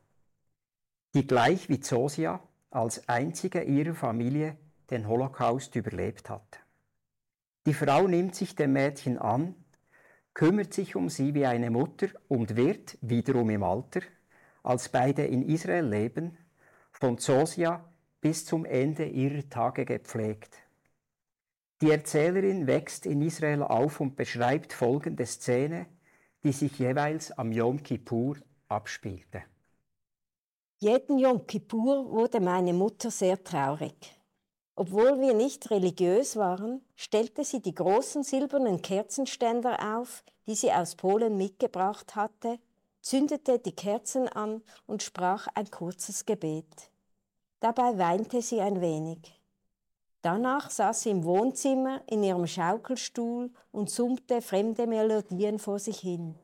[1.15, 4.57] die gleich wie Zosia als einzige ihrer Familie
[4.91, 6.61] den Holocaust überlebt hat.
[7.67, 9.55] Die Frau nimmt sich dem Mädchen an,
[10.35, 14.01] kümmert sich um sie wie eine Mutter und wird, wiederum im Alter,
[14.63, 16.39] als beide in Israel leben,
[16.93, 17.85] von Zosia
[18.21, 20.57] bis zum Ende ihrer Tage gepflegt.
[21.83, 25.87] Die Erzählerin wächst in Israel auf und beschreibt folgende Szene,
[26.45, 28.37] die sich jeweils am Yom Kippur
[28.69, 29.43] abspielte.
[30.79, 34.15] Jeden Yom Kippur wurde meine Mutter sehr traurig.
[34.75, 40.97] Obwohl wir nicht religiös waren, stellte sie die großen silbernen Kerzenständer auf, die sie aus
[40.97, 42.59] Polen mitgebracht hatte,
[43.01, 46.91] zündete die Kerzen an und sprach ein kurzes Gebet.
[47.61, 49.40] Dabei weinte sie ein wenig.
[50.23, 56.35] Danach saß sie im Wohnzimmer in ihrem Schaukelstuhl und summte fremde Melodien vor sich hin.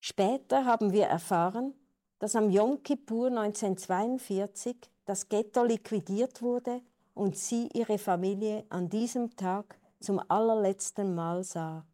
[0.00, 1.74] Später haben wir erfahren,
[2.18, 6.80] dass am Yom Kippur 1942 das Ghetto liquidiert wurde
[7.14, 11.84] und sie ihre Familie an diesem Tag zum allerletzten Mal sah.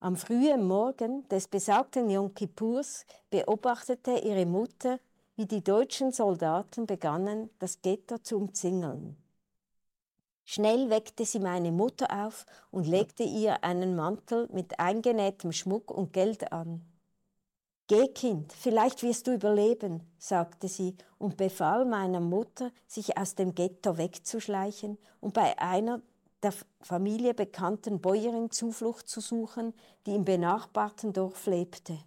[0.00, 4.98] Am frühen Morgen des besagten Yom Kippurs beobachtete ihre Mutter
[5.36, 9.16] wie die deutschen Soldaten begannen, das Ghetto zu umzingeln.
[10.44, 16.12] Schnell weckte sie meine Mutter auf und legte ihr einen Mantel mit eingenähtem Schmuck und
[16.12, 16.84] Geld an.
[17.86, 23.54] Geh, Kind, vielleicht wirst du überleben, sagte sie und befahl meiner Mutter, sich aus dem
[23.54, 26.00] Ghetto wegzuschleichen und bei einer
[26.42, 29.74] der Familie bekannten Bäuerin Zuflucht zu suchen,
[30.06, 31.98] die im benachbarten Dorf lebte.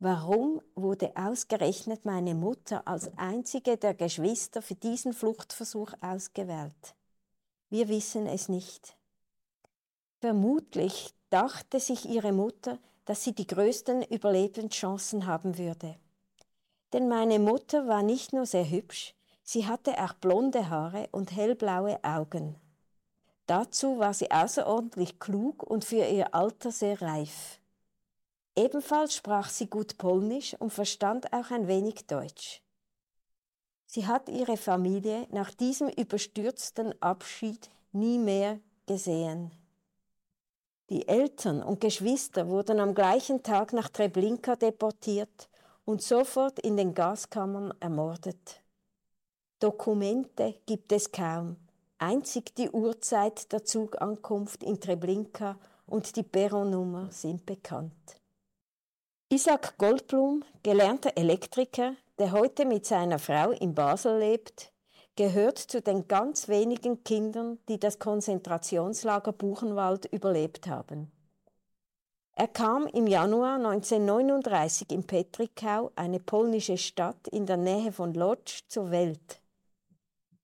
[0.00, 6.94] Warum wurde ausgerechnet meine Mutter als einzige der Geschwister für diesen Fluchtversuch ausgewählt?
[7.68, 8.96] Wir wissen es nicht.
[10.20, 15.96] Vermutlich dachte sich ihre Mutter, dass sie die größten Überlebenschancen haben würde.
[16.92, 21.98] Denn meine Mutter war nicht nur sehr hübsch, sie hatte auch blonde Haare und hellblaue
[22.04, 22.54] Augen.
[23.46, 27.57] Dazu war sie außerordentlich klug und für ihr Alter sehr reif.
[28.58, 32.60] Ebenfalls sprach sie gut Polnisch und verstand auch ein wenig Deutsch.
[33.86, 39.52] Sie hat ihre Familie nach diesem überstürzten Abschied nie mehr gesehen.
[40.90, 45.48] Die Eltern und Geschwister wurden am gleichen Tag nach Treblinka deportiert
[45.84, 48.60] und sofort in den Gaskammern ermordet.
[49.60, 51.58] Dokumente gibt es kaum,
[51.98, 58.18] einzig die Uhrzeit der Zugankunft in Treblinka und die Perronnummer sind bekannt.
[59.30, 64.72] Isaac Goldblum, gelernter Elektriker, der heute mit seiner Frau in Basel lebt,
[65.16, 71.12] gehört zu den ganz wenigen Kindern, die das Konzentrationslager Buchenwald überlebt haben.
[72.36, 78.66] Er kam im Januar 1939 in Petrikau, eine polnische Stadt in der Nähe von Lodz,
[78.68, 79.42] zur Welt.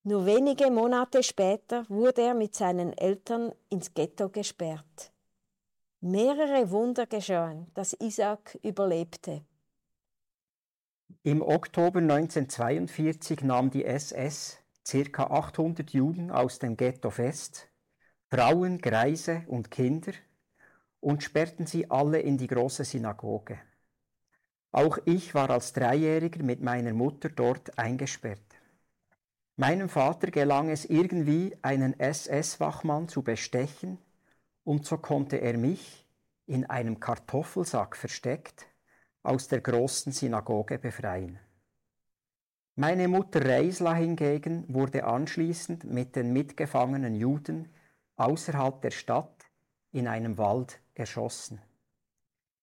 [0.03, 5.14] Nur wenige Monate später wurde er mit seinen Eltern ins Ghetto gesperrt.
[6.07, 9.43] Mehrere Wunder geschahen, dass Isaac überlebte.
[11.23, 15.23] Im Oktober 1942 nahm die SS ca.
[15.25, 17.71] 800 Juden aus dem Ghetto fest,
[18.29, 20.13] Frauen, Greise und Kinder,
[21.01, 23.59] und sperrten sie alle in die große Synagoge.
[24.73, 28.61] Auch ich war als Dreijähriger mit meiner Mutter dort eingesperrt.
[29.57, 34.04] Meinem Vater gelang es irgendwie, einen SS-Wachmann zu bestechen
[34.65, 36.07] und so konnte er mich,
[36.47, 38.67] in einem Kartoffelsack versteckt,
[39.23, 41.39] aus der großen Synagoge befreien.
[42.77, 47.69] Meine Mutter Reisla hingegen wurde anschließend mit den mitgefangenen Juden
[48.17, 49.47] außerhalb der Stadt
[49.93, 51.61] in einem Wald erschossen.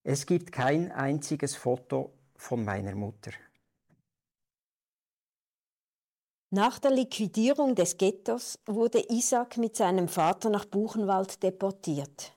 [0.03, 3.31] Es gibt kein einziges Foto von meiner Mutter.
[6.53, 12.33] Nach der Liquidierung des Ghettos wurde Isaac mit seinem Vater nach Buchenwald deportiert.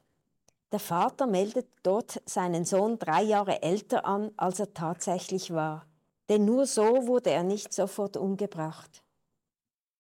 [0.71, 5.89] Der Vater meldet dort seinen Sohn drei Jahre älter an, als er tatsächlich war.
[6.29, 9.03] Denn nur so wurde er nicht sofort umgebracht.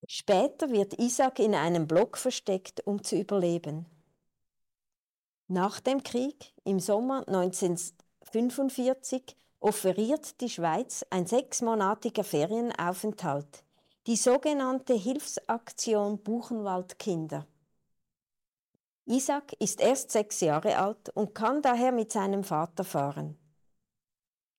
[0.06, 3.86] Später wird Isaac in einem Block versteckt, um zu überleben.
[5.48, 13.63] Nach dem Krieg, im Sommer 1945, offeriert die Schweiz ein sechsmonatiger Ferienaufenthalt,
[14.06, 17.46] die sogenannte Hilfsaktion Buchenwaldkinder.
[19.06, 23.38] Isaac ist erst sechs Jahre alt und kann daher mit seinem Vater fahren.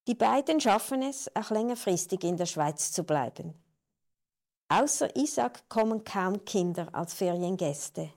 [0.08, 3.54] Die beiden schaffen es, auch längerfristig in der Schweiz zu bleiben.
[4.70, 8.12] Außer Isaac kommen kaum Kinder als Feriengäste.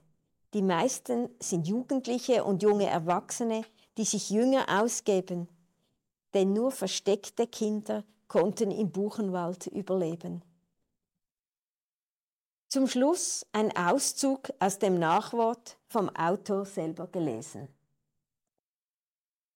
[0.55, 3.67] Die meisten sind Jugendliche und junge Erwachsene,
[3.99, 5.47] die sich jünger ausgeben,
[6.33, 10.43] denn nur versteckte Kinder konnten im Buchenwald überleben.
[12.71, 17.67] Zum Schluss ein Auszug aus dem Nachwort vom Autor selber gelesen.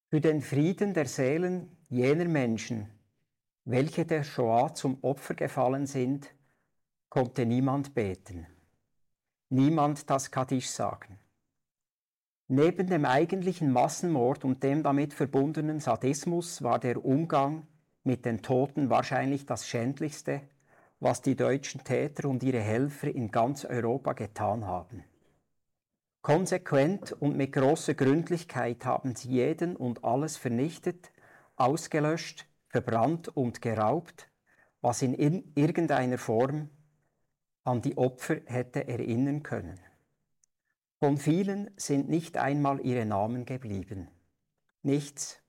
[0.08, 2.88] Für den Frieden der Seelen jener Menschen,
[3.66, 6.34] welche der Shoah zum Opfer gefallen sind,
[7.10, 8.46] konnte niemand beten,
[9.50, 11.18] niemand das Kaddisch sagen.
[12.48, 17.66] Neben dem eigentlichen Massenmord und dem damit verbundenen Sadismus war der Umgang
[18.04, 20.40] mit den Toten wahrscheinlich das schändlichste
[21.02, 25.02] was die deutschen Täter und ihre Helfer in ganz Europa getan haben.
[26.22, 31.10] Konsequent und mit großer Gründlichkeit haben sie jeden und alles vernichtet,
[31.56, 34.30] ausgelöscht, verbrannt und geraubt,
[34.80, 35.14] was in
[35.56, 36.70] irgendeiner Form
[37.64, 39.80] an die Opfer hätte erinnern können.
[41.00, 44.08] Von vielen sind nicht einmal ihre Namen geblieben.
[44.82, 45.42] Nichts.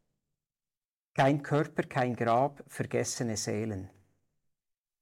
[1.13, 3.91] Kein Körper, kein Grab, vergessene Seelen.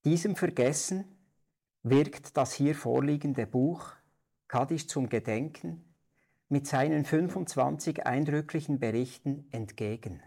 [0.03, 1.05] Diesem Vergessen
[1.83, 3.91] wirkt das hier vorliegende Buch
[4.47, 5.93] Kaddisch zum Gedenken
[6.49, 10.23] mit seinen 25 eindrücklichen Berichten entgegen.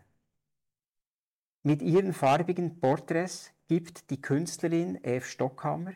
[1.64, 5.94] Mit ihren farbigen Porträts gibt die Künstlerin Eve Stockhammer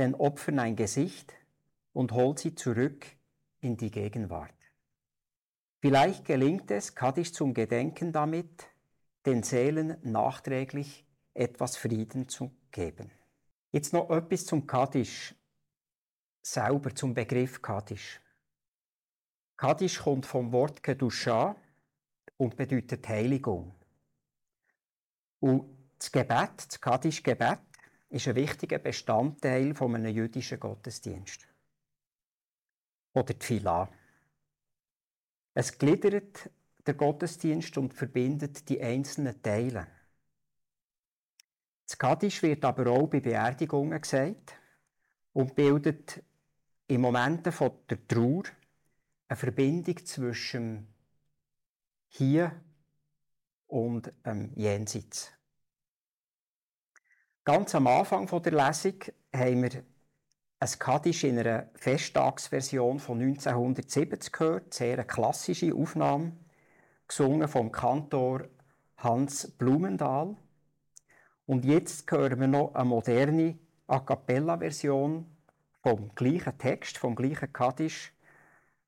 [0.00, 1.32] den Opfern ein Gesicht
[1.92, 3.06] und holt sie zurück
[3.60, 4.52] in die Gegenwart.
[5.78, 8.66] Vielleicht gelingt es, Kaddisch zum Gedenken damit,
[9.26, 13.10] den Seelen nachträglich etwas Frieden zu geben.
[13.72, 15.34] Jetzt noch etwas zum Kaddisch
[16.42, 18.20] selber, zum Begriff Kaddisch.
[19.56, 21.56] Kaddisch kommt vom Wort Kedusha
[22.36, 23.74] und bedeutet Heiligung.
[25.40, 25.64] Und
[25.98, 27.60] das Gebet, das Kaddisch-Gebet,
[28.10, 31.48] ist ein wichtiger Bestandteil von einem jüdischen Gottesdienst.
[33.14, 33.88] Oder Fila.
[35.54, 36.50] Es gliedert
[36.86, 39.86] der Gottesdienst und verbindet die einzelnen Teile.
[41.86, 44.54] Das Kaddisch wird aber auch bei Beerdigungen gesagt
[45.32, 46.22] und bildet
[46.88, 47.52] in Momenten
[47.88, 48.42] der Trauer
[49.28, 50.88] eine Verbindung zwischen
[52.08, 52.52] hier
[53.68, 55.32] und ähm, Jenseits.
[57.44, 58.94] Ganz am Anfang der Lesung
[59.32, 59.84] haben wir
[60.58, 66.32] ein Kaddisch in einer Festtagsversion von 1970 gehört, sehr eine klassische Aufnahme,
[67.06, 68.48] gesungen vom Kantor
[68.96, 70.36] Hans Blumendahl.
[71.46, 75.24] Und jetzt hören wir noch eine moderne A Cappella-Version
[75.80, 78.12] vom gleichen Text, vom gleichen Kaddisch,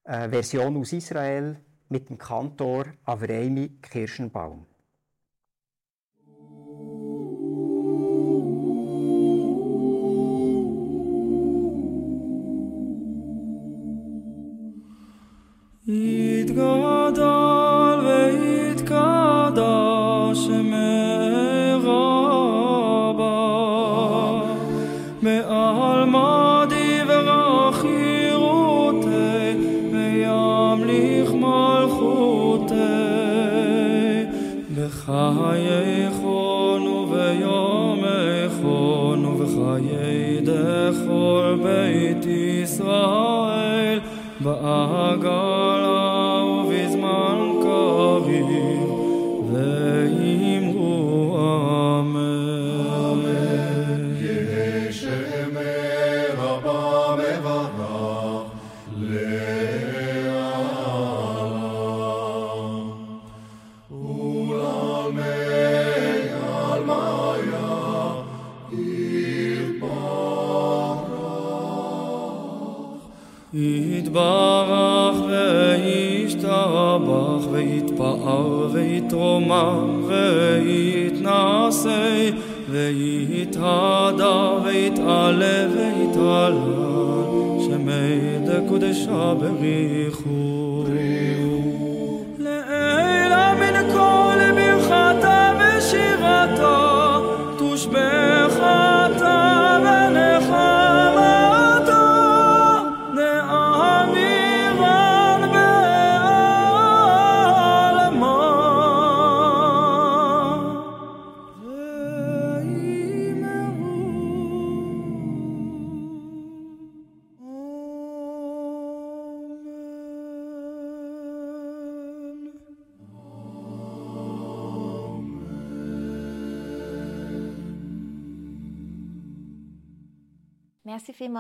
[0.03, 4.67] eine Version aus Israel mit dem Kantor Avreimi Kirschenbaum.
[15.91, 17.21] יתגדל
[18.05, 19.29] ויתקדש
[35.29, 37.99] בחייכון וביומכון
[39.25, 43.99] ובחיי דכל בית ישראל
[44.41, 46.08] בעגלה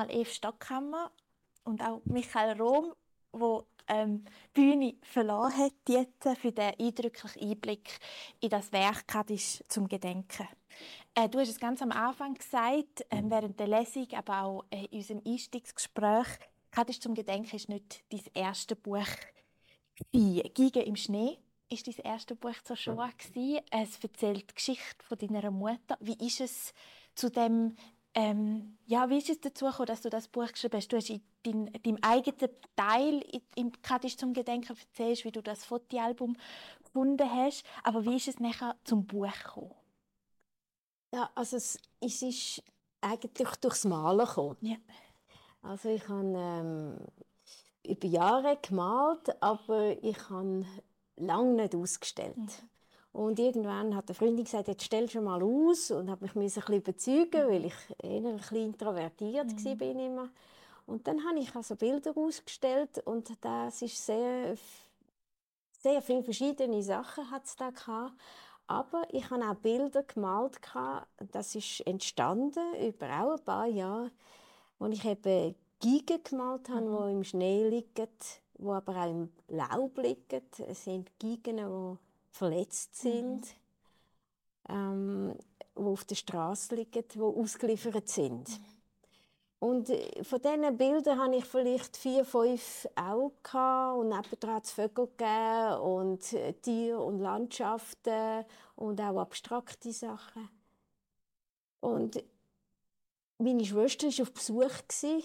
[0.08, 1.10] vielmals Eve Stockhammer
[1.64, 2.94] und auch Michael Rom,
[3.32, 4.24] wo ähm,
[4.56, 7.98] die Bühne verloren hat jetzt für den eindrücklichen Einblick
[8.40, 10.48] in das Werk Kadisch zum Gedenken.
[11.14, 14.84] Äh, du hast es ganz am Anfang gesagt, äh, während der Lesung, aber auch äh,
[14.86, 16.26] in unserem Einstiegsgespräch.
[16.70, 19.06] Kadisch zum Gedenken ist nicht dein erste Buch.
[20.12, 21.38] Giga im Schnee
[21.70, 23.10] ist dein erste Buch zur Shoah.
[23.70, 25.96] Es erzählt die Geschichte von deiner Mutter.
[26.00, 26.72] Wie ist es
[27.14, 27.74] zu dem
[28.18, 30.92] ähm, ja, wie ist es dazu gekommen, dass du das Buch geschrieben hast?
[30.92, 33.22] Du hast in dein, deinem eigenen Teil
[33.54, 36.36] im Kadisch zum Gedenken erzählt, wie du das Fotoalbum
[36.82, 37.64] gefunden hast.
[37.84, 39.74] Aber wie ist es nachher zum Buch gekommen?
[41.14, 42.62] Ja, also es, es ist
[43.00, 44.56] eigentlich durchs Malen gekommen.
[44.62, 44.76] Ja.
[45.62, 46.96] Also ich habe ähm,
[47.86, 50.66] über Jahre gemalt, aber ich habe
[51.16, 52.36] lange nicht ausgestellt.
[52.36, 52.48] Mhm.
[53.18, 56.40] Und irgendwann hat eine Freundin gesagt, jetzt stell schon mal aus und habe mich ein
[56.40, 59.80] bisschen überzeugen, weil ich eher ein bisschen introvertiert mhm.
[59.80, 60.28] war immer.
[60.86, 64.54] Und dann habe ich also Bilder ausgestellt und das ist sehr,
[65.82, 68.12] sehr viele verschiedene Sachen hat es da gehabt.
[68.68, 70.60] Aber ich habe auch Bilder gemalt.
[71.32, 74.12] Das ist entstanden über auch ein paar Jahre,
[74.78, 77.06] wo ich eben Gigen gemalt habe, mhm.
[77.06, 78.08] die im Schnee liegen,
[78.58, 80.46] die aber auch im Laub liegen.
[80.68, 82.07] Es sind Gigen, die
[82.38, 83.42] verletzt sind,
[84.68, 84.74] mhm.
[84.74, 85.34] ähm,
[85.76, 88.48] die auf der Straße liegen, die ausgeliefert sind.
[88.48, 88.64] Mhm.
[89.60, 95.06] Und äh, von diesen Bildern hatte ich vielleicht vier, fünf auch und nebenan es Vögel
[95.06, 98.44] gegeben und äh, Tiere und Landschaften
[98.76, 100.48] und auch abstrakte Sachen.
[101.80, 102.22] Und
[103.38, 105.22] meine Schwester war auf Besuch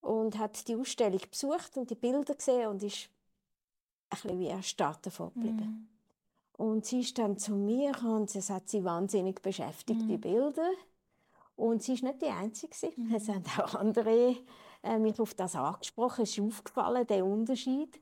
[0.00, 3.08] und hat die Ausstellung besucht und die Bilder gesehen und ist
[4.22, 5.88] bisschen wie erstarrt davon geblieben.
[5.88, 5.88] Mhm.
[6.56, 10.08] Und sie ist dann zu mir und es hat sie wahnsinnig beschäftigt, mhm.
[10.08, 10.70] die Bilder.
[11.56, 12.74] Und sie ist nicht die Einzige.
[12.96, 13.14] Mhm.
[13.14, 14.36] Es haben auch andere
[14.82, 16.22] äh, mich auf das angesprochen.
[16.22, 18.00] Es ist aufgefallen, der Unterschied.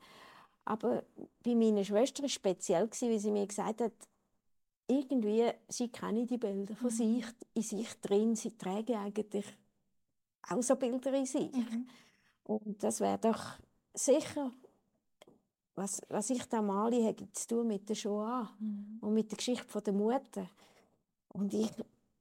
[0.64, 1.02] Aber
[1.42, 3.92] bei meiner Schwester war es speziell, weil sie mir gesagt hat,
[4.86, 6.94] irgendwie, sie kennen die Bilder von mhm.
[6.94, 8.36] sich, in sich drin.
[8.36, 9.46] Sie tragen eigentlich
[10.48, 11.52] auch so Bilder in sich.
[11.52, 11.88] Mhm.
[12.44, 13.42] Und das wäre doch
[13.94, 14.52] sicher
[15.74, 18.98] was, was ich da male, hat zu tun mit der Shoah mhm.
[19.00, 20.46] und mit der Geschichte der Mutter.
[21.28, 21.70] Und ich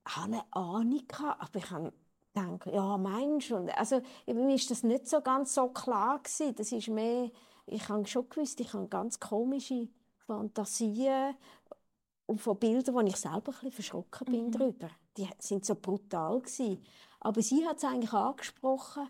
[0.06, 1.94] hatte eine Ahnung, aber ich habe
[2.34, 3.52] gedacht, ja, Mensch.
[3.52, 6.20] Und also, mir war das nicht so ganz so klar.
[6.20, 6.56] Gewesen.
[6.56, 7.30] Das ist mehr,
[7.66, 9.90] ich habe schon gewusst, ich habe ganz komische
[10.26, 11.36] Fantasien
[12.26, 14.52] und von Bildern, wo ich selber ein verschrocken bin mhm.
[14.52, 14.90] darüber.
[15.18, 16.82] Die sind so brutal gewesen.
[17.20, 19.10] Aber sie hat es eigentlich angesprochen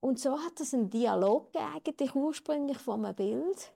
[0.00, 3.72] und so hat es einen Dialog eigentlich ursprünglich von einem Bild.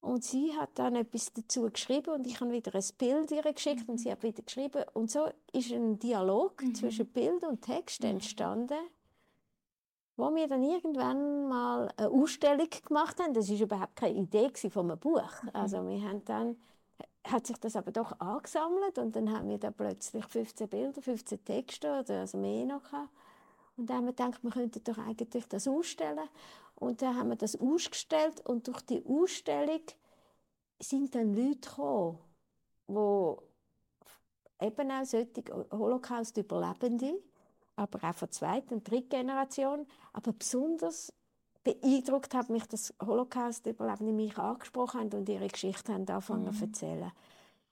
[0.00, 3.88] Und sie hat dann etwas dazu geschrieben und ich habe wieder ein Bild ihr geschickt
[3.88, 3.94] mhm.
[3.94, 4.84] und sie hat wieder geschrieben.
[4.94, 6.74] Und so ist ein Dialog mhm.
[6.76, 8.78] zwischen Bild und Text entstanden,
[10.16, 13.34] wo wir dann irgendwann mal eine Ausstellung gemacht haben.
[13.34, 15.42] Das ist überhaupt keine Idee von einem Buch.
[15.42, 15.50] Mhm.
[15.52, 16.56] Also wir haben dann
[17.24, 21.44] hat sich das aber doch angesammelt und dann haben wir da plötzlich 15 Bilder, 15
[21.44, 23.10] Texte oder also mehr noch gehabt.
[23.78, 26.28] Und dann haben wir gedacht, wir könnten doch eigentlich das ausstellen.
[26.74, 29.82] Und dann haben wir das ausgestellt und durch die Ausstellung
[30.80, 32.18] sind dann Leute gekommen,
[32.88, 37.20] die eben auch solche Holocaust-Überlebende,
[37.76, 41.12] aber auch von zweiter und dritter Generation, aber besonders
[41.64, 46.52] beeindruckt hat mich, dass Holocaust-Überlebende mich angesprochen haben und ihre Geschichte haben angefangen mhm.
[46.52, 47.12] zu erzählen.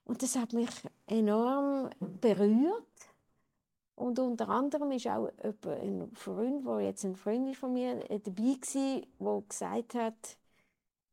[0.04, 0.70] Und das hat mich
[1.06, 1.90] enorm
[2.20, 2.84] berührt
[3.96, 8.56] und unter anderem ist auch ein Freund, der jetzt ein Freund von mir äh, dabei
[9.18, 10.36] war, der gesagt hat,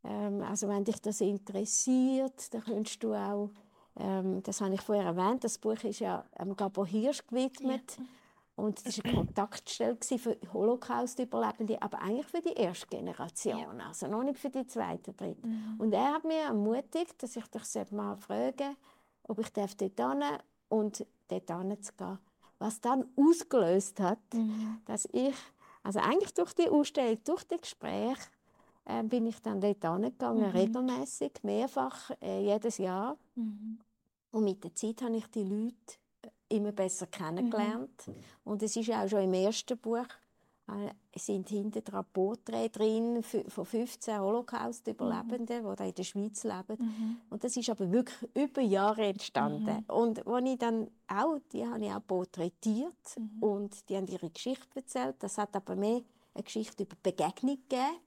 [0.03, 3.49] ähm, also wenn dich das interessiert, dann könntest du auch,
[3.97, 7.97] ähm, das habe ich vorher erwähnt, das Buch ist ja ähm, Gabor Hirsch gewidmet.
[7.97, 8.03] Ja.
[8.55, 13.87] Und das war eine Kontaktstelle für Holocaust-Überlebende, aber eigentlich für die erste Generation, ja.
[13.87, 15.47] also noch nicht für die zweite, dritte.
[15.47, 15.75] Mhm.
[15.79, 18.75] Und er hat mich ermutigt, dass ich dich mal fragen
[19.27, 20.23] ob ich dort hin
[20.69, 22.19] und dort hinzugehen
[22.63, 24.79] was dann ausgelöst hat, mhm.
[24.85, 25.35] dass ich,
[25.83, 28.17] also eigentlich durch die Ausstellung, durch das Gespräch,
[28.85, 30.57] äh, bin ich dann dort angegangen, mhm.
[30.57, 33.17] regelmäßig, mehrfach, äh, jedes Jahr.
[33.35, 33.79] Mhm.
[34.31, 35.99] Und mit der Zeit habe ich die Leute
[36.47, 38.07] immer besser kennengelernt.
[38.07, 38.13] Mhm.
[38.45, 40.07] Und es ist auch schon im ersten Buch
[41.11, 45.75] es sind hinter dran Porträts drin von 15 Holocaust-Überlebenden, mhm.
[45.75, 46.77] die in der Schweiz leben.
[46.79, 47.17] Mhm.
[47.29, 49.83] Und das ist aber wirklich über Jahre entstanden.
[49.87, 49.93] Mhm.
[49.93, 53.43] Und wo ich dann auch, die habe ich auch porträtiert mhm.
[53.43, 55.17] und die haben ihre Geschichte erzählt.
[55.19, 56.01] Das hat aber mehr
[56.33, 57.97] eine Geschichte über Begegnung gegeben.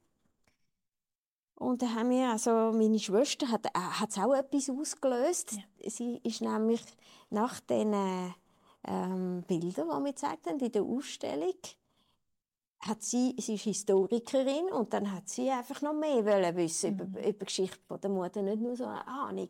[1.57, 5.53] Und da haben wir, also meine Schwester hat es auch etwas ausgelöst.
[5.53, 5.91] Ja.
[5.91, 6.83] Sie ist nämlich
[7.31, 7.95] nach den
[8.87, 11.55] ähm, Bilder, die wir gezeigt haben in der Ausstellung.
[12.81, 17.01] Hat sie, sie ist Historikerin und dann hat sie einfach noch mehr wollen wissen mhm.
[17.01, 19.49] über, über die Geschichte der Mutter, nicht nur so eine Ahnung.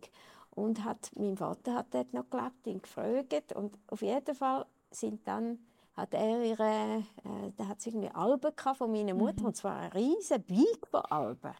[0.50, 5.26] Und hat, mein Vater hat dort noch gelebt, ihn gefragt und auf jeden Fall sind
[5.26, 5.58] dann
[5.96, 9.46] hat er ihre, äh, da hat sie irgendwie Alben von meiner Mutter mhm.
[9.46, 11.54] und zwar ein riesen Big Alben.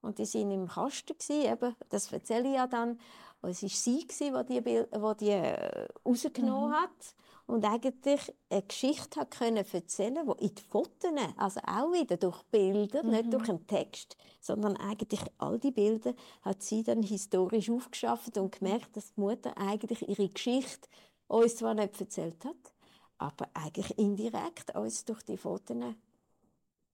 [0.00, 2.98] Und die sind im Kasten gewesen, eben, das erzähle ich ja dann.
[3.42, 6.74] Und es war sie, gewesen, die die, Bild, die, die äh, rausgenommen mhm.
[6.74, 7.14] hat
[7.50, 12.42] und eigentlich eine Geschichte hat können erzählen die in den Fotos, also auch wieder durch
[12.44, 13.10] Bilder, mhm.
[13.10, 18.58] nicht durch einen Text, sondern eigentlich all die Bilder hat sie dann historisch aufgeschafft und
[18.58, 20.88] gemerkt, dass die Mutter eigentlich ihre Geschichte
[21.26, 22.72] uns zwar nicht erzählt hat,
[23.18, 25.76] aber eigentlich indirekt uns durch die Fotos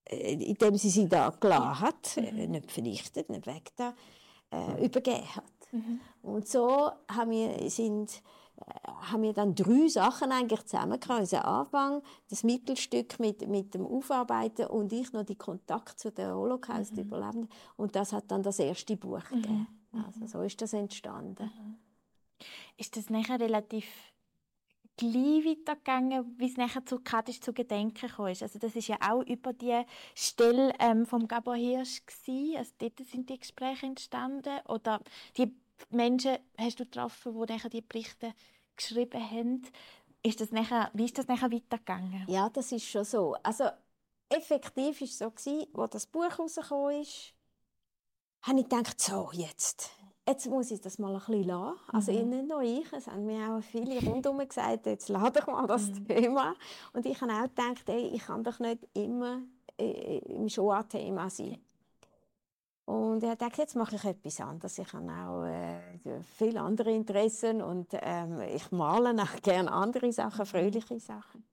[0.09, 2.53] äh, indem sie sie da gelassen hat, äh, mhm.
[2.53, 3.95] nicht vernichtet, nicht weg da,
[4.51, 5.45] äh, übergeben hat.
[5.73, 6.01] Mhm.
[6.23, 8.23] Und so haben wir, sind,
[9.11, 11.21] haben wir dann drei Sachen eigentlich zusammengekommen.
[11.21, 16.33] Also Anfang, das Mittelstück mit, mit dem Aufarbeiten und ich noch die Kontakt zu den
[16.33, 17.43] Holocaust-Überlebenden.
[17.43, 17.49] Mhm.
[17.77, 19.43] Und das hat dann das erste Buch mhm.
[19.43, 19.67] gegeben.
[20.05, 21.45] Also so ist das entstanden.
[21.45, 21.77] Mhm.
[22.77, 23.87] Ist das nachher relativ
[24.97, 28.27] gleich weitergegangen, wie es nachher zu Kadisch zu Gedenken kam.
[28.27, 29.83] Also das ist ja auch über die
[30.15, 32.57] Stelle ähm, vom Gabor Hirsch gewesen.
[32.57, 34.59] Also dort sind die Gespräche entstanden.
[34.67, 35.01] Oder
[35.37, 35.55] die
[35.91, 38.35] Menschen hast du getroffen, die nachher die Berichte
[38.77, 39.63] geschrieben haben.
[40.23, 42.25] Ist das nachher, wie ist das nachher weitergegangen?
[42.29, 43.35] Ja, das ist schon so.
[43.43, 43.65] Also
[44.29, 47.33] effektiv war es so, gewesen, als das Buch rausgekommen ist,
[48.43, 49.91] habe ich gedacht, so, jetzt
[50.29, 51.79] jetzt muss ich das mal ein bisschen lassen.
[51.93, 52.29] Also mhm.
[52.29, 55.89] nicht nur ich, es haben mir auch viele rundherum gesagt, jetzt lade ich mal das
[55.89, 56.09] mhm.
[56.09, 56.55] Thema.
[56.93, 59.43] Und ich habe auch gedacht, ey, ich kann doch nicht immer
[59.79, 61.59] äh, im Shoah-Thema sein.
[62.87, 64.79] Und er gedacht, jetzt mache ich etwas anderes.
[64.79, 70.47] Ich habe auch äh, viele andere Interessen und ähm, ich male auch gerne andere Sachen,
[70.47, 71.45] fröhliche Sachen.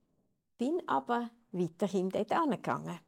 [0.60, 3.00] Bin aber weiterhin dort angegangen.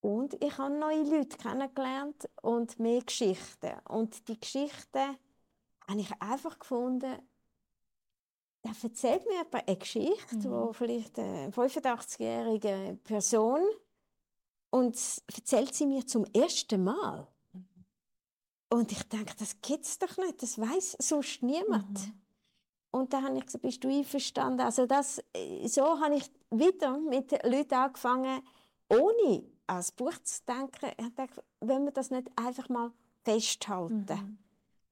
[0.00, 3.72] Und ich habe neue Leute kennengelernt und mehr Geschichten.
[3.88, 5.16] Und die Geschichten
[5.86, 7.16] habe ich einfach gefunden,
[8.62, 10.50] da erzählt mir jemand eine Geschichte, mhm.
[10.50, 13.60] wo vielleicht eine 85-jährige Person
[14.76, 14.94] und
[15.34, 17.26] erzählt sie mir zum ersten Mal.
[18.68, 22.06] Und ich denke, das gibt es doch nicht, das weiß sonst niemand.
[22.06, 22.12] Mhm.
[22.90, 24.60] Und da habe ich gesagt, bist du einverstanden?
[24.60, 28.42] Also das, äh, so habe ich wieder mit Leuten angefangen,
[28.90, 32.92] ohne als Buch zu denken, ich dachte, wenn wir das nicht einfach mal
[33.24, 34.06] festhalten.
[34.08, 34.38] Mhm.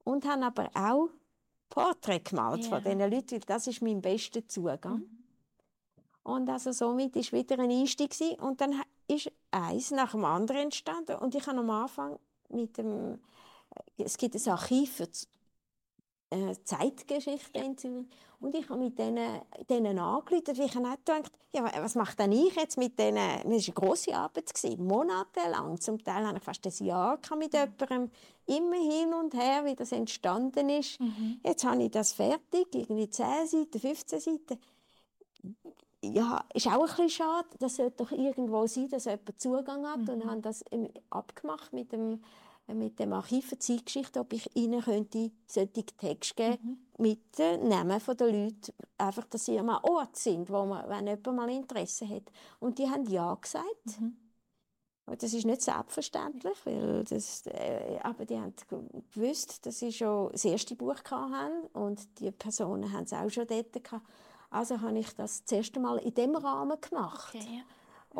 [0.03, 1.09] Und habe aber auch
[1.69, 2.69] Porträts gemalt yeah.
[2.69, 4.99] von diesen Leuten, weil das ist mein bester Zugang.
[4.99, 5.25] Mhm.
[6.23, 11.17] Und also somit war wieder ein Einstieg und dann ist eins nach dem anderen entstanden
[11.17, 13.19] und ich habe am Anfang mit dem
[13.97, 15.09] es gibt ein Archiv für
[16.31, 18.07] äh, Zeitgeschichte in Zürich.
[18.39, 22.31] Und ich habe mit denen, denen angerufen, weil ich habe gedacht, ja, was mache denn
[22.31, 23.15] ich jetzt mit denen?
[23.15, 25.79] Das war eine grosse Arbeit, gewesen, monatelang.
[25.79, 28.11] Zum Teil habe ich fast ein Jahr mit jemandem,
[28.45, 30.99] immer hin und her, wie das entstanden ist.
[30.99, 31.39] Mhm.
[31.43, 34.59] Jetzt habe ich das fertig, irgendwie 10 Seiten, 15 Seiten.
[36.13, 37.47] Ja, ist auch ein bisschen schade.
[37.59, 40.01] Das sollte doch irgendwo sein, dass jemand Zugang hat.
[40.01, 40.09] Mhm.
[40.09, 40.63] Und habe das
[41.09, 42.21] abgemacht mit dem
[42.73, 46.57] mit dem Archiv für Zeitgeschichte, ob ich ihnen könnte solche Texte geben
[46.97, 47.03] mhm.
[47.03, 51.35] mit den Namen der Leute, einfach, dass sie am Ort sind, wo man, wenn jemand
[51.35, 52.23] mal Interesse hat.
[52.59, 53.99] Und die haben Ja gesagt.
[53.99, 54.17] Mhm.
[55.07, 58.55] Und das ist nicht selbstverständlich, weil das, äh, aber die haben
[59.13, 63.45] gewusst, dass sie schon das erste Buch hatten und die Personen haben es auch schon
[63.45, 64.07] dort gehabt.
[64.55, 67.35] Also habe ich das das erste Mal in dem Rahmen gemacht.
[67.35, 67.63] Okay, ja.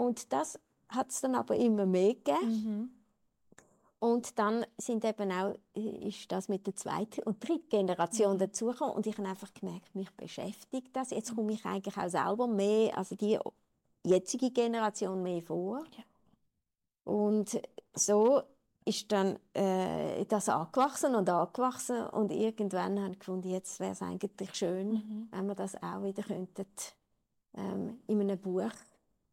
[0.02, 0.60] Und das
[0.90, 2.46] hat es dann aber immer mehr gegeben.
[2.46, 2.90] Mhm.
[4.00, 8.40] Und dann sind eben auch, ist das mit der zweiten und dritten Generation mhm.
[8.40, 8.96] dazugekommen.
[8.96, 11.12] Und ich habe einfach gemerkt, mich beschäftigt das.
[11.12, 13.40] Jetzt komme ich eigentlich auch selber mehr, also die
[14.04, 15.86] jetzige Generation mehr vor.
[15.98, 17.14] Ja.
[17.14, 17.62] Und
[17.94, 18.44] so
[18.86, 22.06] ist dann äh, das angewachsen und angewachsen.
[22.08, 25.28] Und irgendwann habe ich gefunden, jetzt wäre es eigentlich schön, mhm.
[25.32, 26.68] wenn wir das auch wieder könnten,
[27.56, 28.72] ähm, in einem Buch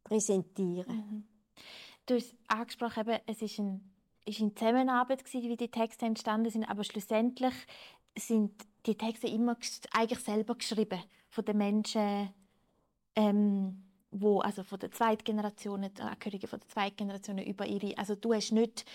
[0.03, 0.95] präsentieren.
[0.95, 1.23] Mhm.
[2.05, 3.93] Du hast angesprochen, eben, es ist ein
[4.25, 7.53] ist in Zusammenarbeit gewesen, wie die Texte entstanden sind, aber schlussendlich
[8.17, 8.51] sind
[8.85, 9.57] die Texte immer
[9.91, 12.29] eigentlich selber geschrieben von den Menschen,
[13.15, 18.15] ähm, wo also von der zweiten Generation, Angehörigen von der zweiten Generation über ihre, also
[18.15, 18.85] du hast nicht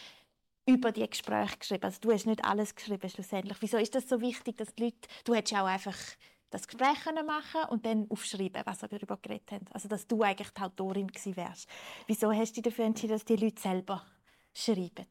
[0.68, 3.56] über die Gespräche geschrieben, also du hast nicht alles geschrieben schlussendlich.
[3.60, 5.96] Wieso ist das so wichtig, dass die Leute, du hättest ja auch einfach
[6.50, 9.66] das Gespräch machen und dann aufschreiben, was wir darüber geredet haben.
[9.72, 11.68] Also dass du eigentlich die Autorin gewesen wärst.
[12.06, 14.04] Wieso hast du dich dafür entschieden, dass die Leute selber
[14.54, 15.06] schreiben?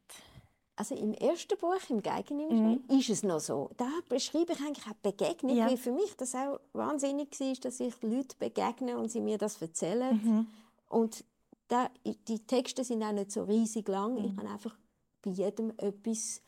[0.76, 3.70] Also im ersten Buch, im Geigen ist es noch so.
[3.76, 5.66] Da beschreibe ich eigentlich auch Begegnung, Ja.
[5.66, 9.60] weil für mich das auch wahnsinnig war, dass ich Leute begegne und sie mir das
[9.60, 10.46] erzählen.
[10.88, 11.24] Und
[11.66, 14.18] da, die Texte sind auch nicht so riesig lang.
[14.24, 14.76] Ich habe einfach
[15.22, 16.42] bei jedem etwas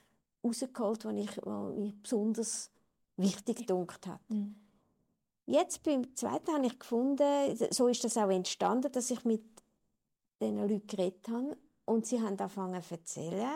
[0.44, 2.70] rausgeholt, was ich, was besonders
[3.16, 4.20] wichtig gedunkt hat.
[5.46, 9.42] Jetzt beim zweiten habe ich gefunden, so ist das auch entstanden, dass ich mit
[10.40, 13.50] diesen Leuten geredet habe und sie haben angefangen zu erzählen.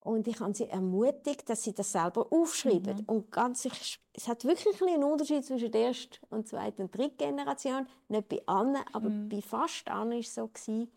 [0.00, 3.04] Und ich habe sie ermutigt, dass sie das selber aufschreiben.
[3.06, 6.96] Und ganz, ich, es hat wirklich ein einen Unterschied zwischen der ersten und zweiten und
[6.96, 7.88] dritten Generation.
[8.06, 10.88] Nicht bei allen, aber bei fast allen war es so, gewesen,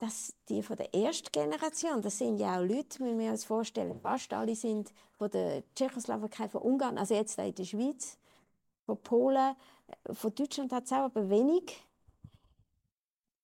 [0.00, 4.00] dass die von der ersten Generation, das sind ja auch Leute, müssen wir uns vorstellen,
[4.00, 8.16] fast alle sind von der Tschechoslowakei, von Ungarn, also jetzt in der Schweiz,
[8.86, 9.54] von Polen,
[9.86, 11.76] äh, von Deutschland hat es auch, aber wenig.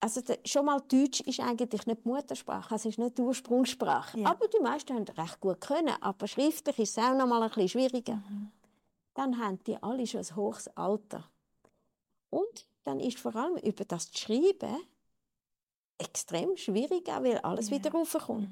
[0.00, 4.20] Also schon mal Deutsch ist eigentlich nicht die Muttersprache, also es ist nicht die Ursprungssprache.
[4.20, 4.30] Ja.
[4.30, 7.50] Aber die meisten haben recht gut können, aber schriftlich ist es auch noch mal ein
[7.50, 8.22] bisschen schwieriger.
[9.12, 11.28] Dann haben die alle schon ein hohes Alter.
[12.30, 14.76] Und dann ist vor allem über das Schreiben
[15.98, 18.48] extrem schwierig, auch weil alles wieder raufkommt.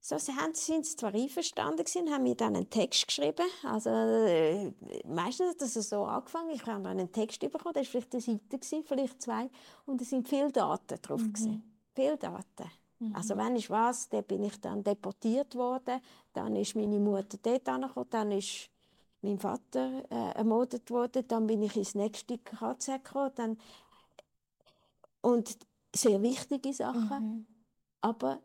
[0.00, 3.46] So sie haben, sind sie zwar einverstanden gewesen, haben mir dann einen Text geschrieben.
[3.62, 4.72] Also, äh,
[5.06, 6.50] meistens hat das so angefangen.
[6.50, 9.48] Ich habe dann einen Text bekommen, das war vielleicht eine Seite, gewesen, vielleicht zwei.
[9.86, 11.22] Und es sind viele Daten drauf.
[11.22, 11.62] gewesen.
[11.94, 12.70] Viele Daten.
[13.14, 16.00] Also wenn ich was, dann bin ich dann deportiert worden.
[16.32, 18.06] Dann ist meine Mutter dort angekommen.
[18.10, 18.70] Dann ist
[19.22, 21.26] mein Vater äh, ermordet worden.
[21.26, 23.32] Dann bin ich ins nächste KZ gekommen.
[23.34, 23.58] Dann
[25.20, 25.56] und
[25.94, 27.46] sehr wichtige Sachen.
[28.00, 28.40] Aber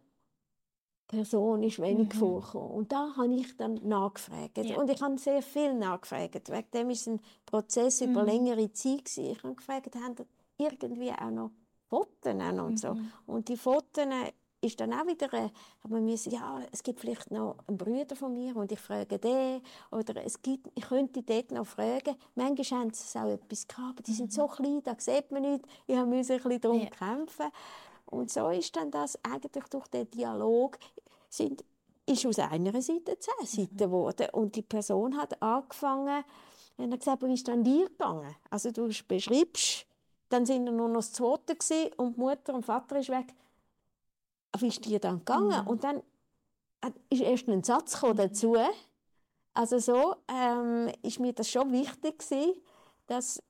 [1.10, 2.72] die Person ist wenig vorgekommen.
[2.72, 4.58] Und da habe ich dann nachgefragt.
[4.58, 4.78] Ja.
[4.78, 6.50] Und ich habe sehr viel nachgefragt.
[6.50, 9.06] Wegen dem es ein Prozess über längere Zeit.
[9.06, 9.32] Gewesen.
[9.32, 10.16] Ich habe gefragt, haben
[10.58, 11.52] irgendwie auch noch
[11.90, 12.98] Fotos und so.
[13.26, 14.06] Und die Fotos
[14.62, 15.50] ist dann auch wieder, äh,
[15.84, 19.62] aber wir ja, es gibt vielleicht noch einen Bruder von mir und ich frage den
[19.92, 22.16] oder es gibt, ich könnte dort noch fragen.
[22.36, 25.66] Manchmal haben sie auch etwas gehabt, aber die sind so klein, da sieht man nicht.
[25.86, 26.90] Ich musste ein bisschen darum Ja.
[26.90, 27.48] kämpfen.
[28.08, 30.78] Und so ist dann das eigentlich durch den Dialog
[31.30, 31.64] sind,
[32.06, 34.28] ist aus einer Seite zehn Seiten geworden.
[34.32, 36.24] Und die Person hat angefangen,
[36.78, 38.36] und hat gesagt, wie ist dann dir gegangen?
[38.50, 39.86] Also du beschreibst,
[40.30, 43.34] dann sind nur noch das Zweite gewesen, und Mutter und Vater ist weg.
[44.62, 45.50] Wie ist dir dann gegangen?
[45.68, 46.02] Und dann
[46.84, 48.56] hat- ist erst ein Satz gekommen dazu.
[49.54, 52.54] Also so ähm, ist mir das schon wichtig gewesen,
[53.08, 53.42] dass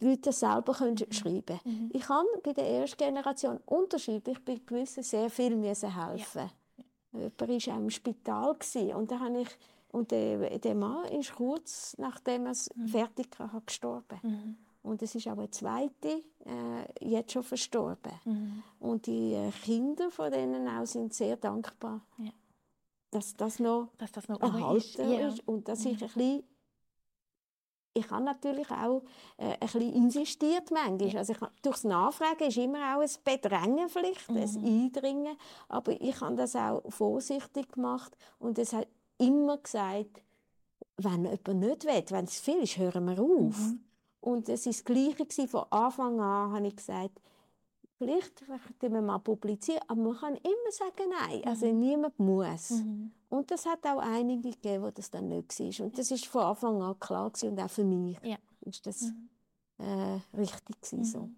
[0.00, 1.90] die Leute das selber können schreiben können.
[1.92, 6.50] Ich habe bei der ersten Generation unterschiedlich bei gewissen sehr viel müssen helfen.
[7.12, 9.48] Jemand war auch im Spital gewesen, und da habe ich
[9.92, 14.20] und der, der Mann ist kurz nachdem er es fertig hatte, gestorben.
[14.86, 18.62] Und es ist auch eine zweite äh, jetzt schon verstorben.
[18.78, 22.30] Und die äh, Kinder von denen auch sind sehr dankbar, Ja.
[23.10, 24.98] dass das noch Dass das noch um ist.
[24.98, 25.28] erhalten Ja.
[25.28, 26.44] ist und dass ich ein bisschen
[27.98, 29.02] ich habe natürlich auch
[29.38, 31.16] äh, ein bisschen insistiert manchmal.
[31.16, 35.34] Also ich, durchs Nachfragen ist immer auch ein Bedrängen vielleicht, ein Eindringen.
[35.68, 40.20] Aber ich habe das auch vorsichtig gemacht und es hat immer gesagt,
[40.98, 43.56] wenn jemand nicht will, wenn es viel ist, hören wir auf.
[44.26, 45.46] Und es war das Gleiche.
[45.46, 47.20] Von Anfang an habe ich gesagt,
[47.96, 48.44] vielleicht
[48.80, 51.42] können wir mal publizieren, aber man kann immer sagen Nein.
[51.44, 52.82] Also niemand muss.
[53.28, 55.86] Und das hat auch einige gegeben, wo das dann nicht war.
[55.86, 57.50] Und das ist von Anfang an klar gewesen.
[57.50, 58.36] und auch für mich Ja.
[58.62, 59.12] ist das
[59.78, 61.30] äh, richtig gewesen, so.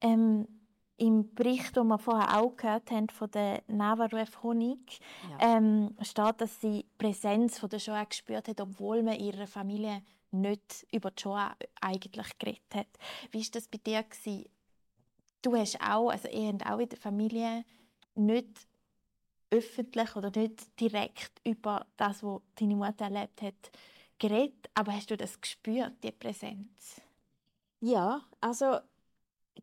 [0.00, 0.48] Ähm,
[0.96, 4.98] Im Bericht, den wir vorher auch gehört haben, von der Navarref Honig,
[5.40, 10.02] ähm, steht, dass sie die Präsenz von der Shoah gespürt hat, obwohl man ihrer Familie
[10.30, 12.88] nicht über Shoah eigentlich geredet hat.
[13.30, 14.02] Wie war das bei dir?
[14.02, 14.44] Gewesen?
[15.42, 17.64] Du hast auch, also ihr habt auch in der Familie
[18.14, 18.66] nicht
[19.50, 23.70] öffentlich oder nicht direkt über das, was deine Mutter erlebt hat,
[24.18, 27.00] geredet, aber hast du das gespürt, die Präsenz?
[27.80, 28.78] Ja, also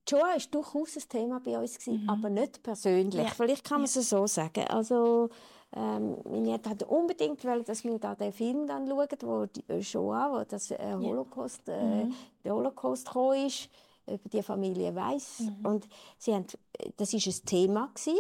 [0.08, 3.24] Joa war durchaus ein Thema bei uns, gewesen, aber nicht persönlich.
[3.24, 3.32] Ja.
[3.32, 4.66] Vielleicht kann man es so sagen.
[4.68, 5.30] Also,
[5.76, 9.64] ähm, meine Eltern hat unbedingt wollen, dass wir da den Film dann schauen, wo die
[9.70, 12.08] äh, Shoah, wo das äh, Holocaust, äh,
[12.44, 13.70] der Holocaust gekommen ist,
[14.08, 15.42] über die Familie Weiss.
[15.64, 16.46] Und sie haben,
[16.98, 18.20] das ist ein Thema gewesen,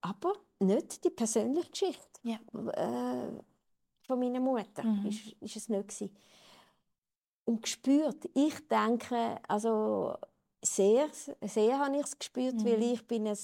[0.00, 2.36] aber nicht die persönliche Geschichte Ja.
[2.72, 3.28] äh,
[4.06, 4.82] von meiner Mutter.
[5.06, 6.16] Ist, ist es nicht gewesen.
[7.46, 10.14] Und gespürt, ich denke, also
[10.62, 11.08] sehr,
[11.42, 13.36] sehr habe ich es gespürt, weil ich bin ein,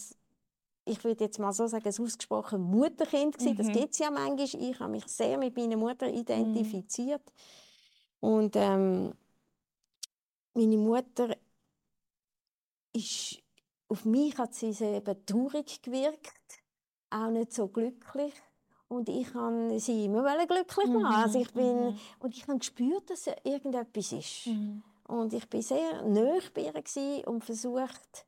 [0.85, 3.57] ich würde jetzt mal so sagen, ein ausgesprochen Mutterkind gewesen.
[3.57, 4.63] Das gibt es ja manchmal.
[4.63, 7.23] Ich habe mich sehr mit meiner Mutter identifiziert.
[8.21, 9.15] Und ähm,
[10.55, 11.37] meine Mutter
[12.93, 13.39] ist,
[13.89, 16.63] auf mich hat sie sehr eben traurig gewirkt.
[17.11, 18.35] auch nicht so glücklich.
[18.89, 20.99] Und ich kann sie immer glücklich machen.
[20.99, 21.99] Mhm, Also ich bin, mhm.
[22.19, 24.47] Und ich habe gespürt, dass irgendetwas ist.
[24.47, 24.83] Mhm.
[25.05, 28.27] Und ich war sehr nahe bei ihr und versucht,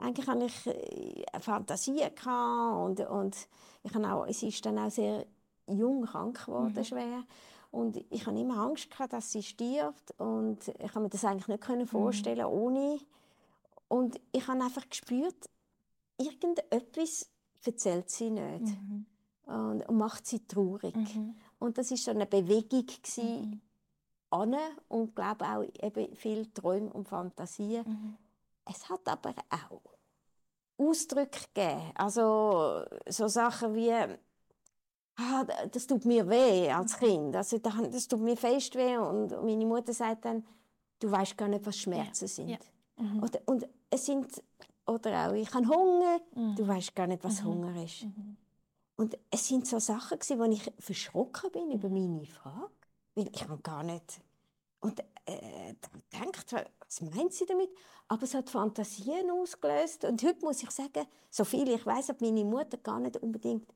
[0.00, 3.36] eigentlich hatte ich äh, Fantasien gehabt und, und
[3.82, 5.26] ich habe auch, sie ist dann auch sehr
[5.66, 6.84] jung krank geworden, Mhm.
[6.84, 7.22] schwer.
[7.70, 11.46] Und ich hatte immer Angst, gehabt, dass sie stirbt und ich konnte mir das eigentlich
[11.48, 12.98] nicht können vorstellen ohne.
[13.88, 15.48] Und ich habe einfach gespürt,
[16.18, 17.28] irgendetwas
[17.64, 19.06] erzählt sie nicht Mhm.
[19.46, 20.96] und, und macht sie traurig.
[20.96, 21.36] Mhm.
[21.58, 23.60] Und das ist so eine Bewegung gewesen, Mhm.
[24.30, 24.56] an
[24.88, 28.16] und glaube auch eben viel Träume und Fantasien.
[28.70, 28.74] Mhm.
[28.76, 29.80] Es hat aber auch
[30.78, 31.92] Ausdrücke gegeben.
[31.94, 33.92] Also so Sachen wie
[35.16, 37.34] ah, das tut mir weh als Kind.
[37.36, 40.46] Also da- das tut mir fest weh und meine Mutter sagt dann,
[40.98, 42.48] du weißt gar nicht, was Schmerzen sind.
[42.48, 42.58] ja.
[42.96, 43.22] Mhm.
[43.22, 44.42] Oder, und es sind
[44.86, 46.20] oder auch ich habe Hunger.
[46.34, 46.54] Mhm.
[46.56, 47.46] Du weißt gar nicht, was Mhm.
[47.48, 48.04] Hunger ist.
[48.04, 48.36] Mhm.
[48.96, 52.70] Und es sind so Sachen gewesen, wo ich verschrocken bin über meine Frage,
[53.14, 54.20] weil ich habe gar nicht
[54.80, 57.70] und äh, da denkt, was meint sie damit?
[58.08, 62.20] Aber es hat Fantasien ausgelöst und heute muss ich sagen, so viel ich weiß, hat
[62.20, 63.72] meine Mutter gar nicht unbedingt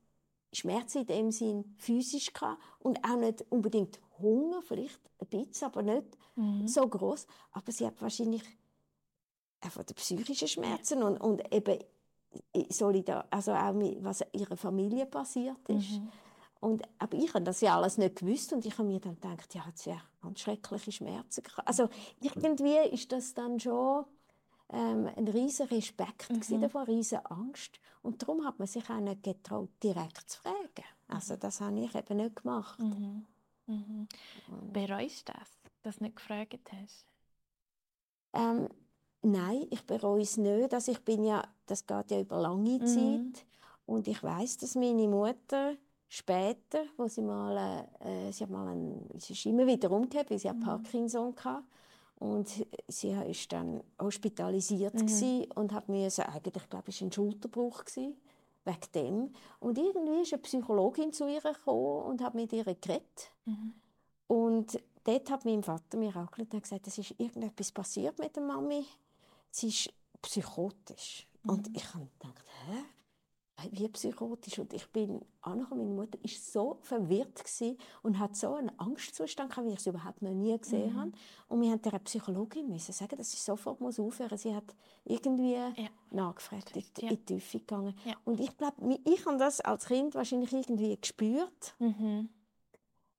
[0.53, 5.83] Schmerzen in dem Sinn physisch gehabt und auch nicht unbedingt Hunger, vielleicht ein bisschen, aber
[5.83, 6.67] nicht Mhm.
[6.67, 7.27] so groß.
[7.53, 8.43] Aber sie hat wahrscheinlich
[9.61, 11.79] einfach die psychischen Schmerzen und, und eben
[12.69, 15.93] solidar, also auch mit, was ihrer Familie passiert ist.
[15.93, 16.13] Mhm.
[16.65, 19.55] Und, aber ich habe das ja alles nicht gewusst und ich habe mir dann gedacht,
[19.55, 21.43] ja, hat sie ja ganz schreckliche Schmerzen.
[21.67, 21.91] Also
[22.23, 24.07] irgendwie ist das dann schon
[24.71, 26.63] ähm, ein riesen Respekt mhm.
[26.63, 27.79] davor, eine riesen Angst.
[28.01, 30.87] Und darum hat man sich auch nicht getraut, direkt zu fragen.
[31.07, 32.79] Also das habe ich eben nicht gemacht.
[32.79, 33.27] Mhm.
[33.67, 34.09] Mhm.
[34.73, 35.51] Bereust du das,
[35.83, 37.05] dass du nicht gefragt hast?
[38.33, 38.71] Ähm,
[39.21, 40.73] nein, ich bereue es nicht.
[40.73, 42.87] Also ich bin ja, das geht ja über lange Mhm.
[42.87, 43.47] Zeit.
[43.85, 45.77] Und ich weiß, dass meine Mutter
[46.17, 50.39] später, wo sie mal, äh, sie hat mal einen, sie ist immer wieder umgekehrt, weil
[50.39, 50.61] sie Mhm.
[50.61, 51.65] Parkinson hatte.
[52.21, 52.49] Und
[52.89, 55.47] sie ist dann hospitalisiert Mhm.
[55.57, 58.17] und hat mir eigentlich, glaube ich, ein Schulterbruch gsi
[58.65, 59.33] wegen dem.
[59.61, 63.31] Und irgendwie ist eine Psychologin zu ihr gekommen und hat mit ihr geredet.
[63.45, 63.75] Mhm.
[64.29, 68.87] Und dort hat mein Vater mir auch gesagt, es ist irgendetwas passiert mit der Mami.
[69.51, 69.93] Sie ist
[70.23, 71.27] psychotisch.
[71.47, 71.75] Und Mhm.
[71.77, 72.79] ich habe gedacht, hä?
[73.71, 74.59] Wie psychotisch?
[74.59, 77.43] Und ich bin angekommen, meine Mutter war so verwirrt
[78.03, 81.01] und hat so einen Angstzustand gehabt, wie ich es überhaupt noch nie gesehen Mhm.
[81.01, 81.13] habe.
[81.49, 84.75] Und wir mussten der Psychologin müssen sagen, dass sie sofort muss aufhören Sie hat
[85.05, 85.73] irgendwie Ja.
[86.11, 87.11] nachgefragt, in, Ja.
[87.11, 87.95] in die Tiefe gegangen.
[88.05, 88.15] Ja.
[88.25, 92.29] Und ich glaube, ich habe das als Kind wahrscheinlich irgendwie gespürt Mhm.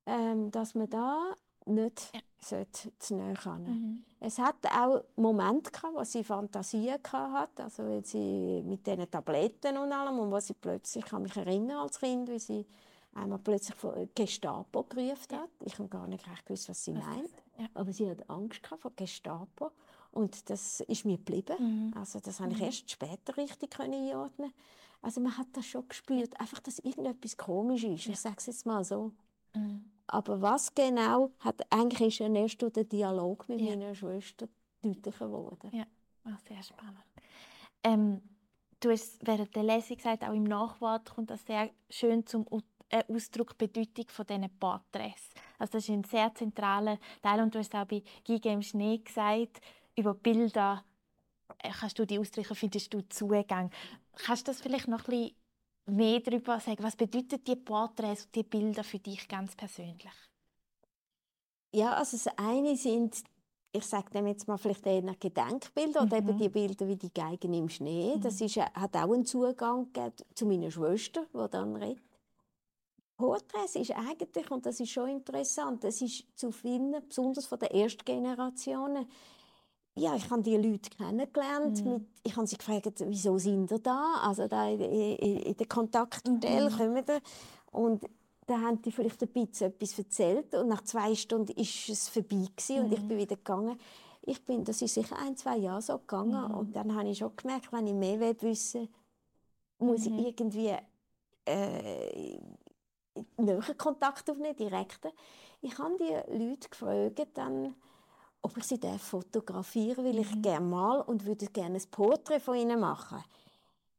[0.06, 1.34] ähm, dass man da
[1.66, 2.66] nicht Ja.
[3.00, 3.60] zu nahe.
[3.60, 4.04] Mhm.
[4.20, 9.92] Es hat auch Momente gehabt, wo sie Fantasien hat, also sie mit diesen Tabletten und
[9.92, 12.66] allem und wo sie plötzlich, ich kann mich erinnern als Kind, wie sie
[13.14, 15.50] einmal plötzlich von Gestapo gerufen hat.
[15.64, 17.68] Ich habe gar nicht recht gewusst, was sie meint, ja.
[17.74, 19.72] aber sie hat Angst gehabt vor Gestapo
[20.12, 21.56] und das ist mir geblieben.
[21.60, 21.94] Mhm.
[21.98, 24.54] Also das habe ich erst später richtig können einordnen.
[25.02, 28.08] Also man hat das schon gespürt, einfach, dass irgendetwas komisch ist.
[28.08, 29.12] Ich sage es jetzt mal so.
[29.54, 29.86] Mhm.
[30.08, 33.72] Aber was genau, hat, eigentlich ist ja erst durch den Dialog mit Ja.
[33.72, 34.48] meiner Schwester
[34.82, 35.70] deutlicher geworden.
[35.74, 35.86] Ja,
[36.26, 37.04] ah, sehr spannend.
[37.84, 38.22] Ähm,
[38.80, 42.46] du hast während der Lesung gesagt, auch im Nachwort kommt das sehr schön zum
[42.90, 45.30] äh, Ausdruck Bedeutung von diesen Porträts.
[45.58, 49.00] Also das ist ein sehr zentraler Teil und du hast auch bei Giga im Schnee
[49.00, 49.60] gesagt,
[49.96, 50.84] über Bilder
[51.64, 53.72] äh, kannst du die ausdrücken, findest du Zugang.
[54.14, 55.36] Kannst du das vielleicht noch ein bisschen
[55.88, 56.84] mehr darüber sagen?
[56.84, 60.14] Was bedeuten die Porträts und die Bilder für dich ganz persönlich?
[61.74, 63.24] Ja, also das eine sind,
[63.74, 66.38] ich sage dem jetzt mal vielleicht eher Gedenkbilder oder eben Mhm.
[66.38, 68.18] die Bilder wie die Geigen im Schnee.
[68.22, 69.90] Das ist, hat auch einen Zugang
[70.34, 72.04] zu meiner Schwester, die dann redet.
[73.18, 77.70] Porträts ist eigentlich, und das ist schon interessant, es ist zu finden, besonders von den
[77.70, 79.08] Erstgenerationen,
[79.98, 81.84] ja, ich habe die Leute kennengelernt.
[81.84, 81.94] Mhm.
[81.94, 84.16] Mit, ich habe sie gefragt, wieso sind ihr da?
[84.24, 86.78] Also da in, in, in der Kontaktstelle Mhm.
[86.78, 87.22] kommen ihr.
[87.72, 88.04] Und
[88.48, 92.46] da haben die vielleicht ein bisschen etwas erzählt und nach zwei Stunden ist es vorbei
[92.56, 93.08] gewesen und ich Mhm.
[93.08, 93.80] bin wieder gegangen.
[94.22, 96.58] Ich bin, das ist sicher ein, zwei Jahre so gegangen Mhm.
[96.58, 98.88] und dann habe ich schon gemerkt, wenn ich mehr will wissen
[99.80, 100.20] muss Mhm.
[100.20, 100.74] ich irgendwie
[101.46, 102.40] äh,
[103.38, 105.12] näher Kontakt aufnehmen, direkter.
[105.62, 107.76] Ich habe die Leute gefragt, dann,
[108.46, 110.42] ob ich sie darf fotografieren weil ich Mhm.
[110.42, 113.24] gerne mal und würde gerne ein Porträt von ihnen machen.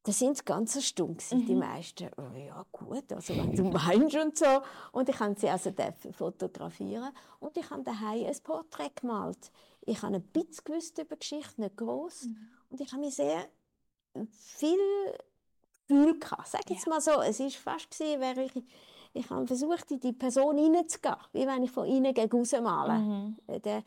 [0.05, 1.59] Da sind sie ganz erstaunt, gewesen, die Mhm.
[1.61, 2.09] meisten.
[2.17, 3.65] Oh, ja gut, also wenn du
[4.11, 4.63] meinst und so.
[4.93, 5.73] Und ich habe sie also
[6.13, 9.51] fotografieren und ich habe daheim ein Porträt gemalt.
[9.83, 12.27] Ich habe ein bisschen gewusst über Geschichte, nicht groß.
[12.27, 12.37] Mhm.
[12.71, 13.47] Und ich habe mich sehr
[14.31, 14.79] viel
[15.89, 16.49] Gefühl gehabt.
[16.49, 18.53] Sag jetzt mal so, es ist fast gewesen, wäre ich
[19.13, 22.99] ich habe versucht, in die Person hineinzugehen, wie wenn ich von innen gegen raus male.
[22.99, 23.37] Mhm.
[23.65, 23.83] Der,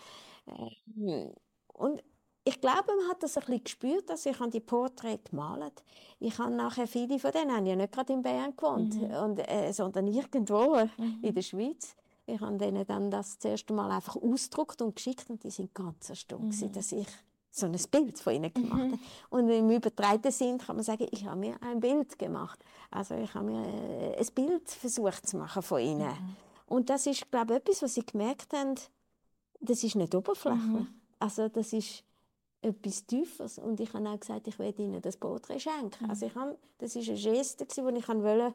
[1.74, 2.04] und
[2.46, 5.84] ich glaube, man hat das ein bisschen gespürt, dass ich die Porträts gemalt
[6.20, 9.12] Ich habe nachher viele von denen haben ja nicht gerade in Bern gewohnt, Mhm.
[9.24, 10.76] und, äh, sondern irgendwo
[11.22, 11.96] in der Schweiz.
[12.26, 16.10] Ich habe denen dann das erste Mal einfach ausgedruckt und geschickt und die sind ganz
[16.10, 16.72] erstaunt, Mhm.
[16.72, 17.08] dass ich
[17.52, 19.00] so ein Bild von ihnen gemacht habe.
[19.32, 22.60] Und im übertreiten Sinn kann man sagen, ich habe mir ein Bild gemacht.
[22.92, 26.08] Also ich habe mir äh, ein Bild versucht zu machen von ihnen.
[26.08, 26.36] Mhm.
[26.68, 28.76] Und das ist, glaube ich, etwas, was sie gemerkt haben,
[29.60, 30.62] das ist nicht oberflächlich.
[30.64, 30.88] Mhm.
[31.20, 32.04] Also das ist
[32.62, 33.58] etwas Tieferes.
[33.60, 36.04] Und ich habe auch gesagt, ich werde ihnen das Porträt schenken.
[36.06, 36.10] Mhm.
[36.10, 38.54] Also ich habe, das war eine Geste, wo ich wollte,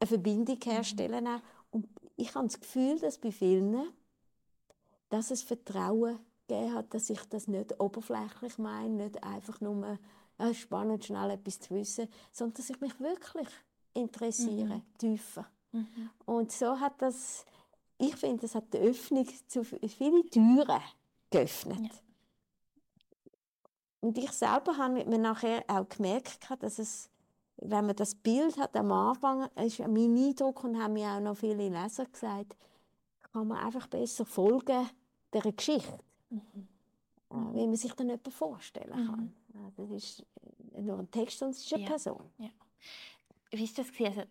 [0.00, 0.70] eine Verbindung Mhm.
[0.70, 1.42] herstellen wollte.
[1.70, 3.88] Und ich habe das Gefühl, dass bei vielen,
[5.08, 6.18] dass es Vertrauen
[6.48, 9.98] gegeben hat, dass ich das nicht oberflächlich meine, nicht einfach nur
[10.38, 13.48] ist spannend, schnell etwas zu wissen, sondern dass ich mich wirklich
[13.94, 14.82] interessiere, Mhm.
[14.98, 15.46] tiefer.
[16.26, 17.44] Und so hat das,
[17.98, 20.80] ich finde, das hat die Öffnung zu viele Türen
[21.30, 21.78] geöffnet.
[21.80, 21.90] Ja.
[24.00, 27.08] Und ich selber habe mir nachher auch gemerkt, dass es,
[27.56, 31.36] wenn man das Bild hat am Anfang, ist mein Eindruck und haben mir auch noch
[31.36, 32.56] viele Leser gesagt,
[33.32, 34.88] kann man einfach besser folgen
[35.32, 35.98] der Geschichte,
[36.30, 36.36] äh,
[37.30, 39.32] wie man sich dann jemanden vorstellen kann.
[39.54, 40.26] Ja, Das ist
[40.76, 41.88] nur ein Text und es ist eine Ja.
[41.90, 42.30] Person.
[42.38, 43.92] Wie war das?
[43.92, 44.18] gewesen?
[44.18, 44.22] Also,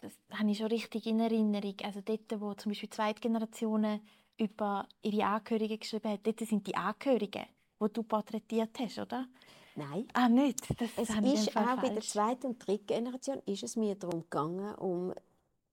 [0.00, 1.74] das habe ich schon richtig in Erinnerung.
[1.84, 4.00] Also dort, wo zum Beispiel Zweitgenerationen
[4.38, 7.44] über ihre Angehörigen geschrieben haben, dort sind die Angehörigen,
[7.80, 9.26] die du porträtiert hast, oder?
[9.74, 10.06] Nein.
[10.12, 10.60] Ah, nicht?
[10.80, 12.08] Das Es ist auch bei der falsch.
[12.08, 15.14] zweiten und dritten Generation ist es mir darum gegangen, um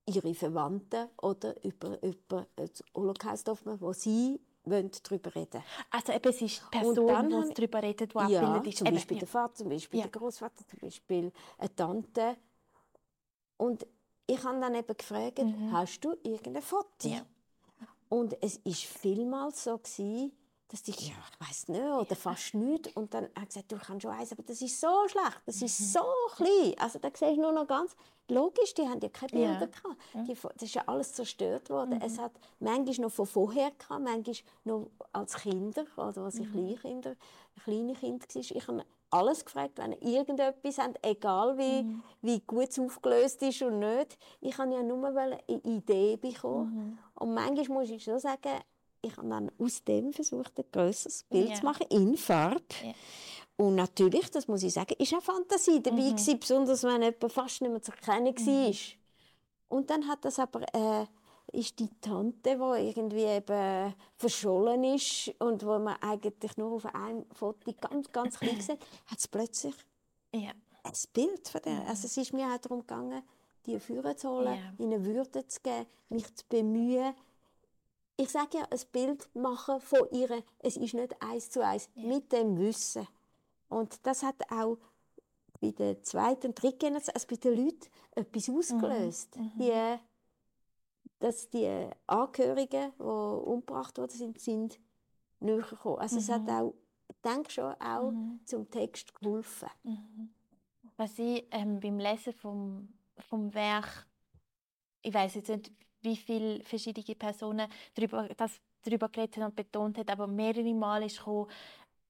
[0.06, 6.42] ihre Verwandten oder über, über das Holocaust-Opfer, wo sie wollen, darüber reden Also eben, es
[6.42, 8.78] ist die Person, die darüber redet, die Ja, abgebildet ist.
[8.78, 9.20] zum Eben, Beispiel ja.
[9.20, 10.08] der Vater, zum Beispiel Ja.
[10.08, 12.38] der Großvater, zum Beispiel eine Tante.
[13.58, 13.86] Und
[14.30, 15.40] ich habe dann eben gefragt,
[15.72, 16.88] hast du irgendein Foto?
[17.08, 17.12] Mhm.
[17.14, 17.22] Ja.
[18.10, 20.32] Und es ist vielmals so gewesen,
[20.68, 22.96] dass die, ja, ich weiß nicht, oder fast nicht.
[22.96, 25.60] Und dann hat er gesagt, du kannst schon eins, aber das ist so schlecht, das
[25.60, 25.66] Mhm.
[25.66, 26.00] ist so
[26.36, 26.76] klein.
[26.80, 27.96] Also da siehst du nur noch ganz,
[28.28, 29.48] logisch, die haben ja keine Ja.
[29.58, 29.98] Bilder gehabt.
[30.28, 32.00] Die, das ist ja alles zerstört worden.
[32.02, 37.16] Es hat manchmal noch von vorher gehabt, manchmal noch als Kinder, also als ich Kleinkinder,
[37.64, 38.42] kleine Kind war.
[38.42, 41.86] Ich habe alles gefragt, wenn irgendetwas habt, egal wie,
[42.22, 44.18] wie gut es aufgelöst ist und nicht.
[44.42, 47.00] Ich habe ja nur eine Idee bekommen.
[47.16, 48.60] Und manchmal muss ich schon sagen,
[49.02, 51.56] ich habe dann aus dem versucht, ein grösseres Bild Ja.
[51.56, 52.62] zu machen, in Farbe.
[52.84, 52.94] Ja.
[53.58, 57.62] Und natürlich, das muss ich sagen, ist auch Fantasie dabei gewesen, besonders wenn jemand fast
[57.62, 58.74] nicht mehr zu erkennen war.
[59.70, 61.06] Und dann hat das aber, äh,
[61.52, 67.26] ist die Tante, die irgendwie eben verschollen ist und wo man eigentlich nur auf einem
[67.32, 69.76] Foto ganz, ganz klein sieht, hat es plötzlich
[70.34, 70.52] Ja.
[70.84, 71.88] ein Bild von der.
[71.88, 73.24] Also es ist mir auch darum gegangen,
[73.66, 74.74] die Führer zu holen, Ja.
[74.84, 77.14] ihnen Würde zu geben, mich zu bemühen.
[78.18, 82.32] Ich sage ja, ein Bild machen von ihr, es ist nicht eins zu eins, mit
[82.32, 83.08] dem Wissen.
[83.70, 84.78] Und das hat auch
[85.62, 89.36] bei der zweiten und dritten Generation, also bei den Leuten, etwas ausgelöst.
[89.36, 89.98] Die,
[91.20, 94.80] dass die Angehörigen, die umgebracht worden sind, sind
[95.40, 96.00] näher gekommen.
[96.00, 96.74] Also es hat auch,
[97.08, 98.14] ich denke schon, auch
[98.46, 99.70] zum Text geholfen.
[100.98, 104.08] Was ich ähm, beim Lesen vom, vom Werk,
[105.02, 109.98] ich weiß jetzt nicht, wie viele verschiedene Personen darüber, das darüber geredet haben und betont
[109.98, 111.50] haben, aber mehrere Mal ist gekommen,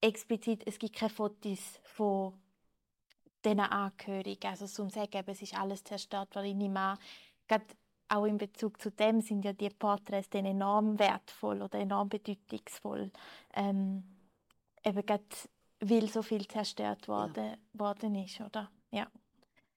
[0.02, 2.34] explizit, es gibt keine Fotos von
[3.44, 4.48] diesen Angehörigen.
[4.48, 6.98] Also zum sagen, eben, es ist alles zerstört, weil ich nicht mehr,
[7.48, 7.66] gerade
[8.10, 13.12] auch in Bezug zu dem sind ja die Porträts dann enorm wertvoll oder enorm bedeutungsvoll.
[13.54, 14.04] Ähm,
[14.84, 15.24] eben gerade,
[15.80, 18.70] weil so viel zerstört worden, worden ist, oder?
[18.92, 19.08] Ja.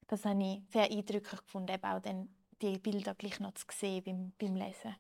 [0.08, 2.28] Das habe ich sehr eindrücklich gefunden, eben auch dann
[2.60, 4.94] die Bilder gleich noch zu sehen beim, beim Lesen.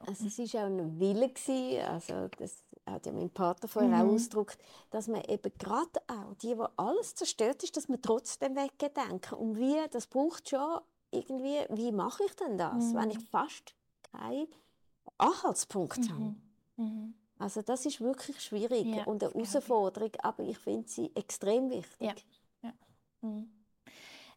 [0.00, 4.08] Also es war auch ein Wille, gewesen, also das hat ja mein Vater vorher auch
[4.08, 4.58] ausgedrückt,
[4.90, 9.38] dass man eben gerade auch, die, wo alles zerstört ist, dass man trotzdem weggedenken.
[9.38, 10.80] Und wie, das braucht schon
[11.12, 13.74] irgendwie, wie mache ich denn das, wenn ich fast
[14.10, 14.48] keinen
[15.18, 16.34] Anhaltspunkt habe.
[16.76, 17.14] Mhm.
[17.38, 19.52] Also das ist wirklich schwierig Ja, und eine glaube ich.
[19.52, 22.24] Herausforderung, aber ich finde sie extrem wichtig.
[22.62, 22.72] Ja.
[23.20, 23.50] Mhm.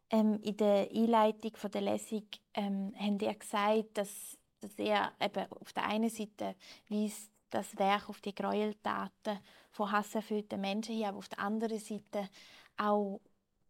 [0.09, 5.51] Ähm, in der Einleitung von der Lesung ähm, haben ihr gesagt, dass, dass ihr eben
[5.51, 6.55] auf der einen Seite
[6.89, 9.39] weist das Werk auf die Gräueltaten
[9.71, 12.29] von hasserfüllten Menschen hin, aber auf der anderen Seite
[12.77, 13.21] auch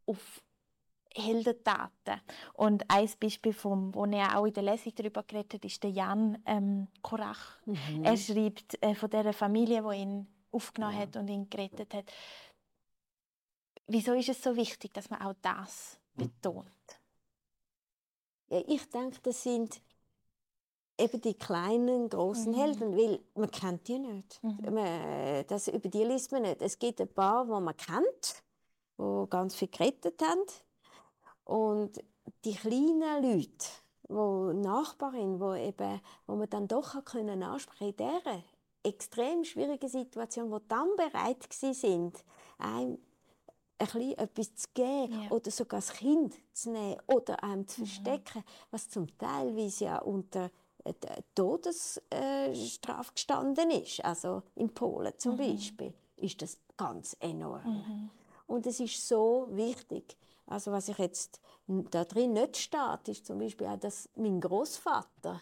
[0.05, 0.41] auf
[1.17, 2.21] Heldentaten.
[2.53, 5.91] Und ein Beispiel, vom, wo er auch in der Lesung darüber geredet hat, ist der
[5.91, 7.57] Jan ähm, Korach.
[8.03, 12.05] Er schreibt äh, von der Familie, die ihn aufgenommen hat und ihn gerettet hat.
[13.87, 16.67] Wieso ist es so wichtig, dass man auch das betont?
[18.49, 19.81] Ja, ich denke, das sind
[20.97, 22.55] eben die kleinen, großen Mhm.
[22.57, 24.43] Helden, weil man kennt die nicht.
[24.43, 24.73] Mhm.
[24.73, 26.61] Man, das, über die liest man nicht.
[26.61, 28.43] Es gibt ein paar, die man kennt,
[28.97, 30.41] die ganz viel gerettet haben.
[31.45, 32.03] Und
[32.43, 33.67] die kleinen Leute,
[34.07, 38.43] die Nachbarin, wo eben, wo man dann doch können ansprechen in dieser
[38.83, 42.23] extrem schwierigen Situation, wo dann bereit gewesen sind,
[42.59, 42.97] einem
[43.77, 45.31] ein bisschen etwas zu geben Ja.
[45.31, 50.49] oder sogar das Kind zu nehmen oder einem zu verstecken, was zum Teilweise ja unter
[50.85, 50.93] äh,
[51.33, 58.09] Todesstrafe gestanden ist, also in Polen zum Beispiel, ist das ganz enorm.
[58.47, 60.15] Und es ist so wichtig.
[60.47, 65.41] Also was ich jetzt da drin nicht steht, ist zum Beispiel auch, dass mein Großvater,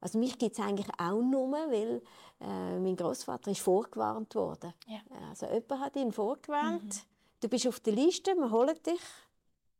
[0.00, 2.02] also mich gibt es eigentlich auch nur, weil
[2.40, 4.72] äh, mein Großvater ist vorgewarnt worden.
[4.86, 4.98] Ja.
[5.28, 7.04] Also jemand hat ihn vorgewarnt.
[7.40, 9.00] Du bist auf der Liste, wir holen dich.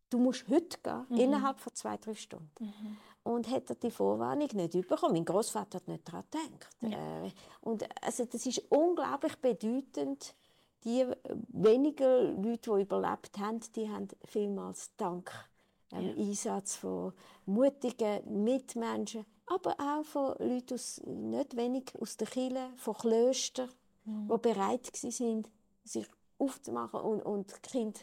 [0.08, 2.72] Du musst heute gehen, innerhalb von zwei, drei Stunden.
[3.22, 5.12] Und hat er die Vorwarnung nicht bekommen.
[5.12, 6.68] Mein Großvater hat nicht daran gedacht.
[6.82, 10.34] Äh, und also das ist unglaublich bedeutend.
[10.84, 11.06] Die
[11.48, 15.30] wenigen Leute, die überlebt haben, die haben vielmals Dank
[15.92, 17.12] dem Einsatz von
[17.46, 23.68] mutigen Mitmenschen, aber auch von Leuten aus, nicht wenig aus der Kirche, von Klöstern,
[24.04, 25.46] die bereit waren,
[25.84, 26.06] sich
[26.38, 28.00] aufzumachen und, und Kinder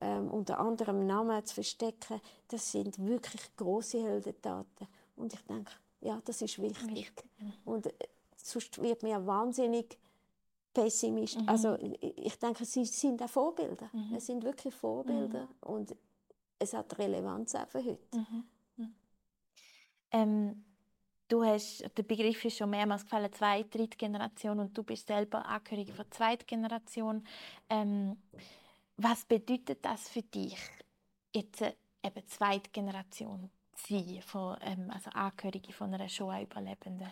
[0.00, 2.20] ähm, unter anderem Namen zu verstecken.
[2.48, 4.86] Das sind wirklich große Heldentaten.
[5.16, 7.12] Und ich denke, ja, das ist wichtig.
[7.64, 7.92] Und äh,
[8.36, 9.98] sonst wird mir wahnsinnig
[10.72, 11.42] pessimistisch.
[11.46, 13.90] Also ich denke, sie sind auch Vorbilder.
[14.14, 15.94] Es sind wirklich Vorbilder und
[16.58, 17.98] es hat Relevanz auch für heute.
[20.12, 20.64] Ähm,
[21.28, 25.92] du hast, der Begriff ist schon mehrmals gefallen, Zweit-, Drittgeneration und du bist selber Angehörige
[25.92, 27.24] von Zweitgeneration.
[27.68, 28.16] Ähm,
[28.96, 30.58] was bedeutet das für dich,
[31.34, 37.08] jetzt äh, eben Zweitgeneration zu sein, von, ähm, also Angehörige von einer Shoah-Überlebenden?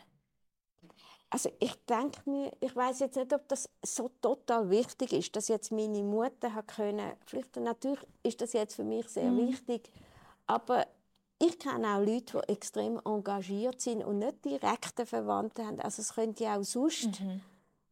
[1.31, 5.49] Also ich denke mir, ich weiß jetzt nicht, ob das so total wichtig ist, dass
[5.49, 7.13] jetzt meine Mutter hat können.
[7.27, 9.91] Vielleicht natürlich ist das jetzt für mich sehr wichtig,
[10.47, 10.87] aber
[11.39, 15.81] ich kenne auch Leute, die extrem engagiert sind und nicht direkte Verwandte haben.
[15.81, 17.21] Also es könnte ja auch sonst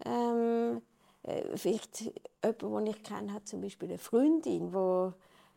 [0.04, 0.82] ähm,
[1.22, 5.12] äh, vielleicht jemand, den ich kenne, hat zum Beispiel eine Freundin, die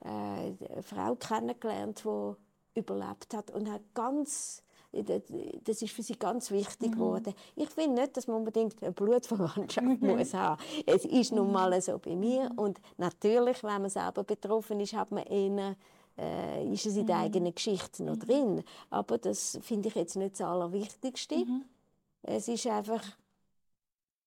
[0.05, 6.49] äh, eine Frau kennengelernt, die überlebt hat und hat ganz das ist für sie ganz
[6.51, 7.33] wichtig geworden.
[7.55, 10.61] Ich finde nicht, dass man unbedingt eine Blutverwandtschaft muss haben.
[10.85, 15.11] Es ist nun mal so bei mir und natürlich, wenn man selber betroffen ist, hat
[15.11, 15.75] man eher
[16.17, 18.63] äh, ist es in der eigenen Geschichte noch drin.
[18.89, 21.45] Aber das finde ich jetzt nicht das Allerwichtigste.
[22.23, 23.03] Es ist einfach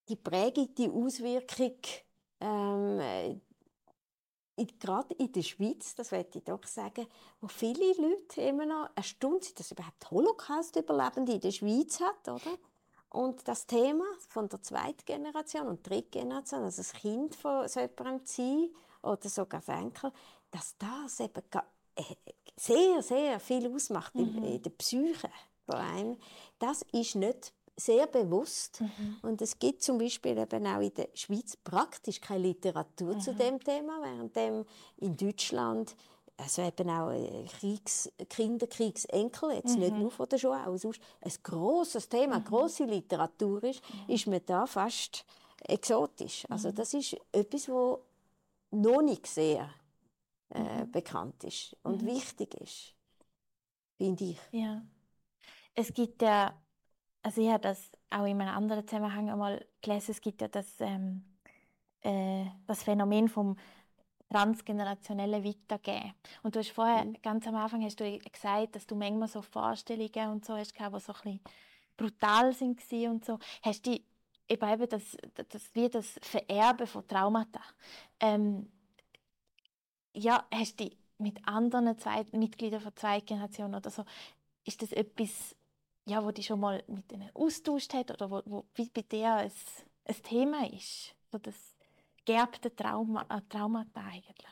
[0.08, 1.76] die Prägung, die Auswirkung,
[2.40, 3.36] ähm, äh,
[4.66, 7.06] gerade in der Schweiz, das möchte ich doch sagen,
[7.40, 12.58] wo viele Leute immer noch erstaunt sind, dass überhaupt Holocaust-Überlebende in der Schweiz hat, oder?
[13.10, 18.42] Und das Thema von der Zweitgeneration und Drittgeneration, also das Kind von so jemandem zu
[18.42, 18.70] sein,
[19.02, 20.12] oder sogar das Enkel,
[20.50, 21.42] dass das eben
[21.96, 22.02] äh,
[22.56, 25.30] sehr, sehr viel ausmacht in, in der Psyche
[25.64, 26.18] vor allem,
[26.58, 28.82] das ist nicht sehr bewusst.
[29.22, 33.58] Und es gibt zum Beispiel eben auch in der Schweiz praktisch keine Literatur zu dem
[33.60, 34.64] Thema, während dem
[34.98, 35.96] in Deutschland
[36.36, 41.00] also eben auch äh, Kriegs Kinder, Kriegsenkel, jetzt nicht nur von der Shoah, aber sonst
[41.20, 45.24] ein grosses Thema, eine grosse Literatur ist, ist man da fast
[45.64, 46.44] exotisch.
[46.48, 47.98] Also das ist etwas, was
[48.70, 49.70] noch nicht sehr
[50.48, 52.94] äh, bekannt ist und wichtig ist,
[53.96, 54.38] finde ich.
[54.50, 54.82] Ja.
[55.74, 56.60] Es gibt ja,
[57.22, 60.80] also ich habe das auch in einem anderen Zusammenhang einmal gelesen, es gibt ja das,
[60.80, 61.24] ähm,
[62.02, 63.56] äh, das Phänomen vom
[64.30, 66.14] transgenerationellen Weitergeben.
[66.42, 70.30] Und du hast vorher, ganz am Anfang hast du gesagt, dass du manchmal so Vorstellungen
[70.30, 71.40] und so hast gehabt, die so ein bisschen
[71.96, 72.80] brutal sind
[73.10, 73.38] und so.
[73.62, 74.00] Hast du
[74.48, 75.16] eben, eben das,
[75.48, 77.60] das, wie das Vererben von Traumata,
[78.20, 78.70] ähm,
[80.14, 84.04] ja, hast du mit anderen Zweit Mitgliedern von zweiter Generation oder so,
[84.64, 85.54] ist das etwas,
[86.06, 89.34] ja, wo dich schon mal mit denen austauscht hat oder wo, wo wie bei dir
[89.34, 89.52] ein,
[90.04, 91.14] ein Thema ist?
[91.30, 91.54] So das
[92.24, 94.46] geerbte Trauma, äh, Traumata eigentlich.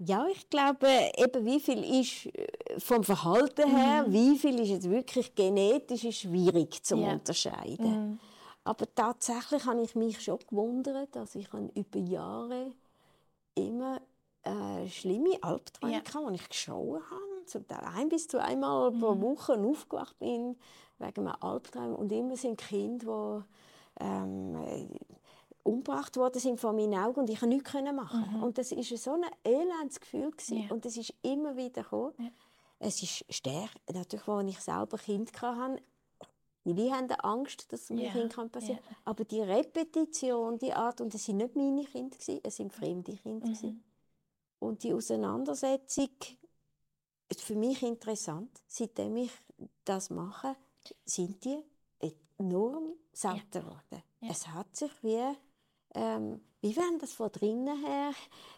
[0.00, 0.86] Ja, ich glaube,
[1.16, 6.20] eben wie viel ist äh, vom Verhalten her, wie viel ist jetzt wirklich genetisch ist
[6.20, 7.12] schwierig zu Ja.
[7.14, 8.20] unterscheiden.
[8.62, 12.72] Aber tatsächlich habe ich mich schon gewundert, dass ich über Jahre
[13.54, 14.00] immer
[14.44, 15.98] äh, schlimme Albträume Ja.
[16.00, 17.27] hatte, die ich geschaut habe.
[17.48, 20.56] Zum Teil ein bis zweimal pro Woche aufgewacht bin
[20.98, 21.94] wegen einem Albtraum.
[21.94, 23.44] Und immer sind Kinder,
[24.00, 24.88] die ähm, äh,
[25.62, 28.36] umgebracht worden sind vor meinen Augen und ich konnte nichts machen.
[28.36, 28.42] Mhm.
[28.42, 30.30] Und das war so ein elendes Gefühl.
[30.30, 30.62] gewesen.
[30.62, 30.70] Ja.
[30.70, 32.14] Und es ist immer wieder gekommen.
[32.18, 32.30] Ja.
[32.80, 35.82] Es ist stark, natürlich, als ich selber Kind hatte,
[36.64, 38.96] Viele haben Angst, dass mir Ja, Kind kann passieren ja.
[39.04, 43.48] Aber die Repetition, die Art, und es sind nicht meine Kinder, es sind fremde Kinder.
[43.48, 43.82] Mhm.
[44.58, 46.10] Und die Auseinandersetzung
[47.28, 48.50] ist für mich interessant.
[48.66, 49.30] Seitdem ich
[49.84, 50.56] das mache,
[51.04, 51.62] sind die
[52.38, 54.02] enorm selten geworden.
[54.20, 54.30] Ja.
[54.30, 55.20] Es hat sich wie,
[55.94, 58.12] ähm, wie wenn das von drinnen her,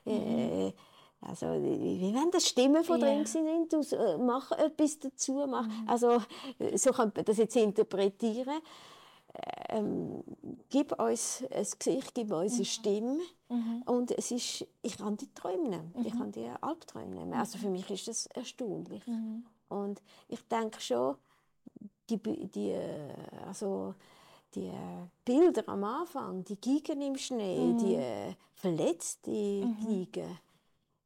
[0.06, 0.72] äh,
[1.22, 3.06] also wie wenn das Stimmen von Mhm.
[3.06, 3.12] Ja.
[3.14, 5.88] drin sind, du mach etwas dazu, mach, Mhm.
[5.88, 6.22] also
[6.58, 8.60] äh, so könnte man das jetzt interpretieren.
[9.68, 10.24] Ähm,
[10.68, 13.18] gib uns ein Gesicht, gib uns eine Stimme.
[13.48, 13.82] Mhm.
[13.86, 15.94] Und es ist, ich kann die Träume nehmen.
[16.04, 17.34] Ich kann die Albträume nehmen.
[17.34, 19.06] Also für mich ist das erstaunlich.
[19.06, 19.44] Mhm.
[19.68, 21.16] Und ich denke schon,
[22.08, 23.14] die, die, äh,
[23.46, 23.94] also
[24.54, 30.38] die äh, Bilder am Anfang, die Gigen im Schnee, die äh, verletzte Gigen,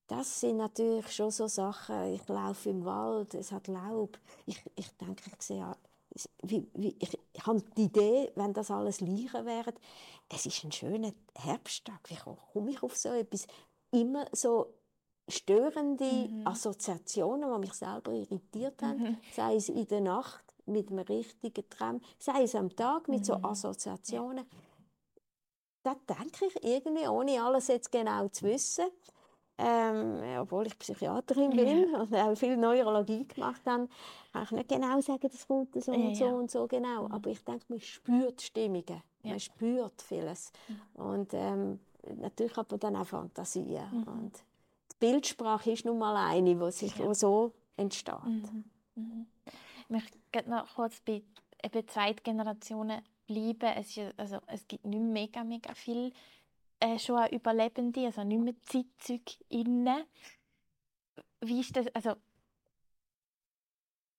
[0.06, 2.14] das sind natürlich schon so Sachen.
[2.14, 4.18] Ich laufe im Wald, es hat Laub.
[4.46, 5.76] Ich, ich denke, ich sehe,
[6.42, 9.74] wie, wie, ich, habe die Idee, wenn das alles Leichen wären,
[10.28, 12.00] es ist ein schöner Herbsttag.
[12.08, 13.46] Wie ko- komme ich auf so etwas?
[13.90, 14.74] Immer so
[15.28, 21.68] störende Assoziationen, die mich selber irritiert haben, sei es in der Nacht mit einem richtigen
[21.70, 24.46] Traum, sei es am Tag mit so Assoziationen.
[25.82, 28.86] Da denke ich irgendwie, ohne alles jetzt genau zu wissen,
[29.58, 33.88] ähm, obwohl ich Psychiaterin bin und auch viel Neurologie gemacht habe,
[34.32, 36.32] kann ich nicht genau sagen, das kommt so Ja, und so ja.
[36.32, 37.08] und so genau.
[37.10, 40.50] Aber ich denke, man spürt Stimmungen, man spürt vieles.
[40.94, 41.78] Und ähm,
[42.16, 43.84] natürlich hat man dann auch Fantasien.
[44.06, 44.32] Und
[44.92, 47.14] die Bildsprache ist nun mal eine, die sich Ja.
[47.14, 48.14] so entsteht.
[48.96, 50.18] Ich möchte
[50.50, 51.22] noch kurz bei
[51.62, 53.72] eben Zweitgenerationen bleiben.
[53.76, 56.12] Es, ist, ja- also, es gibt nicht mega, mega viel
[56.84, 60.04] äh, schon an Überlebende, also nicht mehr ZeitzeugInnen.
[61.40, 62.14] Wie ist das, also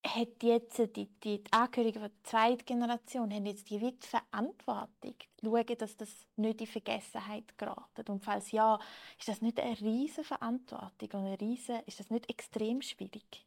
[0.06, 6.28] hat jetzt die, die, Angehörigen der zweiten Generation haben jetzt die Verantwortung, schauen, dass das
[6.36, 8.10] nicht in Vergessenheit gerät.
[8.10, 8.80] Und falls ja,
[9.18, 13.46] ist das nicht eine riesige Verantwortung und eine riesen, ist das nicht extrem schwierig?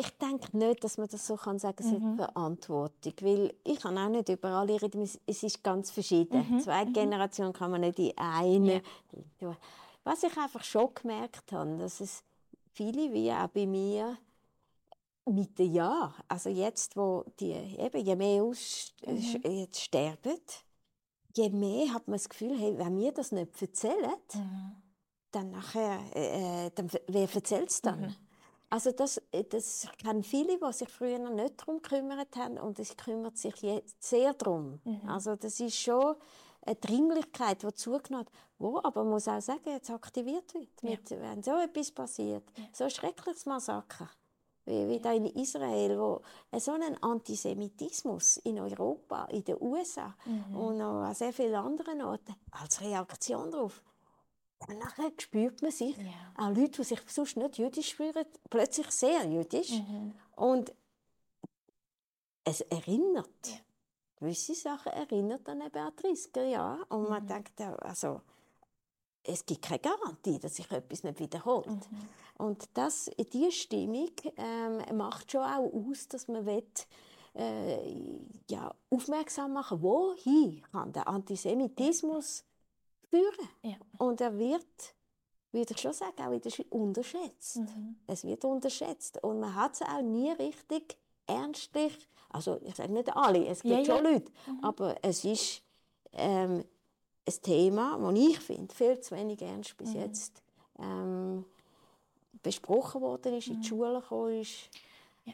[0.00, 2.16] Ich denke nicht, dass man das so kann sagen, es Mhm.
[2.16, 6.46] Verantwortung, weil ich kann auch nicht überall reden, es- ist ganz verschieden.
[6.48, 8.82] Mhm, Zwei Generationen kann man nicht in eine.
[9.40, 9.56] Ja.
[10.04, 12.22] Was ich einfach schon gemerkt habe, dass es
[12.72, 14.16] viele, wie auch bei mir,
[15.26, 19.12] mit den Jahren, also jetzt, wo die eben, je mehr aus, Mhm.
[19.18, 20.38] sch- jetzt sterben,
[21.36, 24.14] je mehr hat man das Gefühl, hey, wenn wir das nicht erzählen,
[25.30, 28.16] dann nachher, äh, dann, wer erzählt es dann?
[28.70, 32.56] Also das, äh, das ich kenne viele, die sich früher noch nicht darum gekümmert haben
[32.58, 34.80] und es kümmert sich jetzt sehr darum.
[34.84, 35.08] Mhm.
[35.08, 36.14] Also das ist schon
[36.62, 41.10] eine Dringlichkeit, die zugenommen hat, wo aber man muss auch sagen, jetzt aktiviert wird, mit,
[41.10, 42.44] wenn so etwas passiert.
[42.72, 44.08] So ein schreckliches Massaker,
[44.66, 46.20] wie, wie da in Israel, wo
[46.58, 50.56] so ein Antisemitismus in Europa, in den USA Mhm.
[50.56, 53.82] und noch an sehr vielen anderen Orten als Reaktion darauf.
[54.66, 56.32] Dann nachher spürt man sich, Ja.
[56.36, 59.70] auch Leute, die sich sonst nicht jüdisch spüren, plötzlich sehr jüdisch.
[59.70, 60.14] Mhm.
[60.36, 60.72] Und
[62.44, 63.28] es erinnert.
[63.46, 63.56] Ja.
[64.16, 66.84] Gewisse Sachen erinnert an eben an die 30er Jahre.
[66.86, 67.08] Und Mhm.
[67.08, 68.20] man denkt, ja, also,
[69.22, 71.66] es gibt keine Garantie, dass sich etwas nicht wiederholt.
[71.68, 72.08] Mhm.
[72.38, 76.64] Und das, diese Stimmung ähm, macht schon auch aus, dass man will,
[77.34, 78.18] äh,
[78.50, 82.44] ja, aufmerksam machen wohin kann der Antisemitismus
[83.10, 83.48] führen.
[83.62, 83.76] Ja.
[83.98, 84.94] Und er wird,
[85.52, 87.56] würde ich schon sagen, auch in der Schweiz unterschätzt.
[87.56, 87.96] Mhm.
[88.06, 89.22] Es wird unterschätzt.
[89.22, 90.96] Und man hat es auch nie richtig
[91.26, 94.10] ernstlich, also ich sage nicht alle, es gibt Ja, schon ja.
[94.12, 94.32] Leute,
[94.62, 95.62] aber es ist
[96.12, 96.64] ähm,
[97.26, 100.42] ein Thema, das ich finde, viel zu wenig ernst bis jetzt
[100.78, 101.44] ähm,
[102.42, 104.70] besprochen worden ist, in die Schule gekommen ist.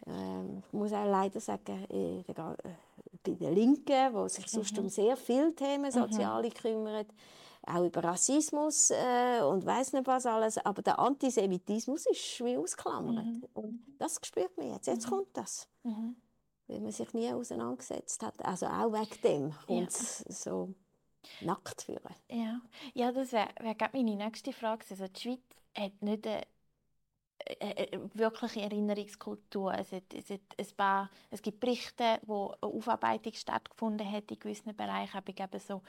[0.06, 2.22] Ähm, ich muss auch leider sagen, der, äh,
[3.24, 7.06] bei den Linken, die sich sonst um sehr viele Themen Soziale kümmern,
[7.66, 13.26] auch über Rassismus äh, und weiß nicht was alles, aber der Antisemitismus ist wie ausklammert.
[13.54, 14.86] Und das spürt man jetzt.
[14.86, 15.68] Jetzt kommt das.
[15.82, 16.16] Mhm.
[16.68, 18.44] Weil man sich nie auseinandergesetzt hat.
[18.44, 20.74] Also auch wegen dem kommt es so
[21.40, 22.14] nackt führen.
[22.28, 22.60] Ja,
[22.94, 24.84] ja das wäre wär meine nächste Frage.
[24.88, 25.40] Also die Schweiz
[25.76, 26.42] hat nicht eine,
[27.60, 29.74] eine, eine wirkliche Erinnerungskultur.
[29.74, 34.38] Es, hat, es, hat ein paar, es gibt Berichte, wo eine Aufarbeitung stattgefunden hat in
[34.38, 35.82] gewissen Bereichen, aber ich glaube, so,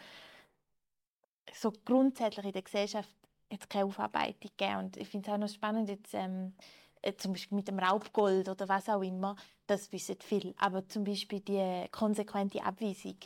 [1.53, 3.09] so grundsätzlich in der Gesellschaft
[3.49, 4.77] es keine Aufarbeitung gegeben.
[4.77, 6.53] Und ich finde es auch noch spannend, jetzt, ähm,
[7.01, 9.35] äh, zum Beispiel mit dem Raubgold oder was auch immer,
[9.67, 10.53] das wissen viele.
[10.57, 13.17] Aber zum Beispiel die konsequente Abweisung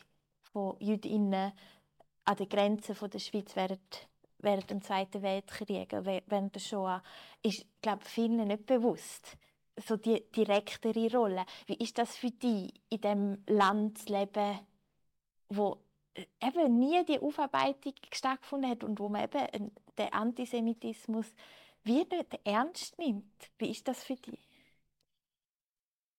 [0.52, 1.54] von Jüdinnen
[2.26, 4.08] an den Grenzen der Schweiz während,
[4.40, 7.04] während dem Zweiten Weltkrieg, während der Shoah,
[7.42, 9.38] ist, glaube vielen nicht bewusst.
[9.78, 11.46] So die direktere Rolle.
[11.66, 14.60] Wie ist das für dich, in dem Land zu leben,
[15.50, 15.78] wo
[16.42, 21.28] eben nie die Aufarbeitung stattgefunden hat und wo man eben den Antisemitismus
[21.84, 23.52] wie nicht ernst nimmt?
[23.58, 24.40] Wie ist das für dich?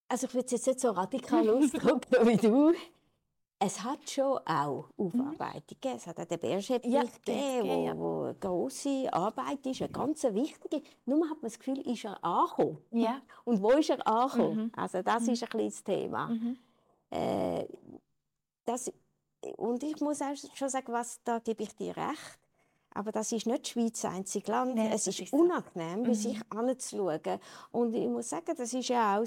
[0.09, 2.73] Also ich würde es jetzt nicht so radikal ausdrücken wie du
[3.65, 5.97] es hat schon auch Aufarbeitung gegeben.
[5.97, 7.97] Es hat auch den Berschep ja, gegeben, ja.
[7.97, 10.83] wo, wo eine grosse Arbeit ist, eine ganz wichtige.
[11.05, 12.79] Nur hat man das Gefühl, ist er angekommen?
[12.91, 13.23] Ja.
[13.45, 14.65] Und wo ist er angekommen?
[14.65, 14.73] Mhm.
[14.75, 15.33] Also das mhm.
[15.33, 16.27] ist ein kleines Thema.
[16.27, 16.59] Mhm.
[17.11, 17.67] Äh,
[18.65, 18.93] das,
[19.57, 22.39] und ich muss auch schon sagen, was, da gebe ich dir recht.
[22.95, 24.75] Aber das ist nicht die Schweiz einzig Land.
[24.75, 26.15] Nee, es ist, ist unangenehm, mhm.
[26.15, 27.41] sich anzuschauen.
[27.71, 29.25] Und ich muss sagen, das ist ja auch,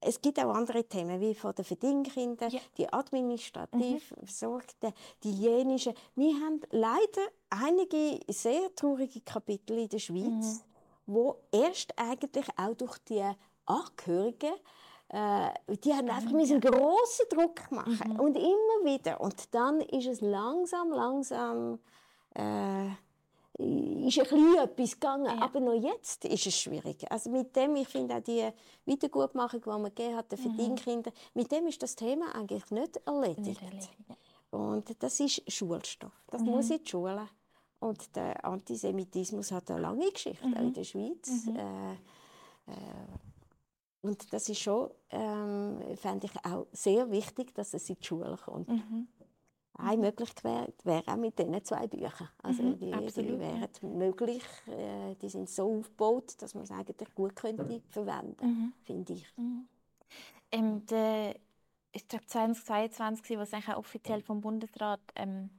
[0.00, 2.60] es gibt auch andere Themen, wie von den Verdienkindern, ja.
[2.78, 4.26] die administrativ mhm.
[4.26, 4.92] Versorgten,
[5.22, 5.92] die jenischen.
[6.14, 10.60] Wir haben leider einige sehr traurige Kapitel in der Schweiz, mhm.
[11.06, 13.22] wo erst eigentlich auch durch die
[13.66, 14.54] Angehörigen
[15.08, 15.50] äh,
[15.84, 16.40] die haben einfach mhm.
[16.40, 18.20] einen grossen Druck machen mhm.
[18.20, 21.78] und immer wieder und dann ist es langsam langsam
[22.34, 22.88] äh,
[23.58, 25.24] ist ein bisschen etwas gegangen.
[25.24, 25.42] Ja.
[25.42, 27.10] Aber noch jetzt ist es schwierig.
[27.10, 28.48] Also mit dem, ich finde auch die
[28.84, 30.74] Wiedergutmachung, die man gegeben hat, für mhm.
[30.74, 33.38] Kinder, mit dem ist das Thema eigentlich nicht erledigt.
[33.38, 33.96] Nicht erledigt.
[34.50, 36.12] Und das ist Schulstoff.
[36.30, 36.48] Das mhm.
[36.48, 37.28] muss in die Schule.
[37.78, 40.54] Und der Antisemitismus hat eine lange Geschichte, mhm.
[40.54, 41.46] auch in der Schweiz.
[41.46, 41.56] Mhm.
[41.56, 42.76] Äh, äh,
[44.06, 48.36] und das ist schon, ähm, fände ich auch sehr wichtig, dass es in die Schule
[48.36, 48.68] kommt.
[48.68, 49.08] Mhm.
[49.78, 52.30] Eine Möglichkeit wäre auch mit diesen zwei Büchern.
[52.42, 57.14] Also mhm, die, die wären möglich, äh, die sind so aufgebaut, dass man es eigentlich
[57.14, 58.72] gut könnte verwenden, mhm.
[58.84, 59.26] finde ich.
[59.36, 59.68] Mhm.
[60.50, 61.36] Ähm, der,
[61.92, 65.50] ich glaube 2022, was eigentlich offiziell vom Bundesrat ähm,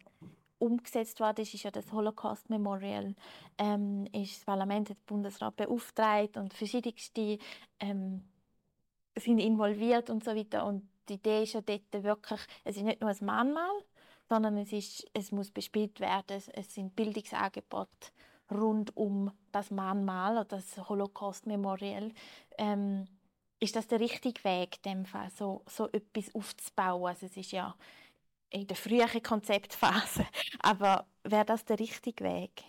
[0.59, 3.13] umgesetzt wurde, ist, ist ja das Holocaust Memorial.
[3.57, 7.37] Ähm, ist das Parlament hat den Bundesrat beauftragt und verschiedenste
[7.79, 8.23] ähm,
[9.19, 10.65] sind involviert und so weiter.
[10.65, 13.83] Und die Idee ist ja dort wirklich, es ist nicht nur ein Mahnmal,
[14.29, 16.41] sondern es, ist, es muss bespielt werden.
[16.53, 18.11] Es, sind Bildungsangebote
[18.51, 22.11] rund um das Mahnmal oder das Holocaust-Memorial.
[22.57, 23.07] Ähm,
[23.59, 27.07] ist das der richtige Weg, dem Fall, so, so etwas aufzubauen?
[27.07, 27.75] Also es ist ja
[28.49, 30.25] in der frühen Konzeptphase,
[30.59, 32.63] aber wäre das der richtige Weg?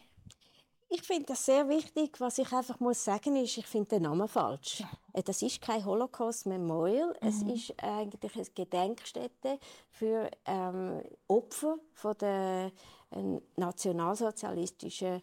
[0.91, 2.19] Ich finde das sehr wichtig.
[2.19, 4.83] Was ich einfach muss sagen ist, ich finde den Namen falsch.
[5.13, 7.09] Äh, das ist kein Holocaust Memorial.
[7.21, 7.29] Mhm.
[7.29, 9.59] Es ist eigentlich eine Gedenkstätte
[9.91, 12.73] für ähm, Opfer von der
[13.11, 15.23] äh, nationalsozialistischen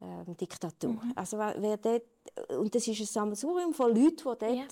[0.00, 0.92] ähm, Diktatur.
[0.92, 1.12] Mhm.
[1.14, 2.02] Also wer dort,
[2.50, 4.66] und das ist ein Sammelsurium von Leuten, die dort ja.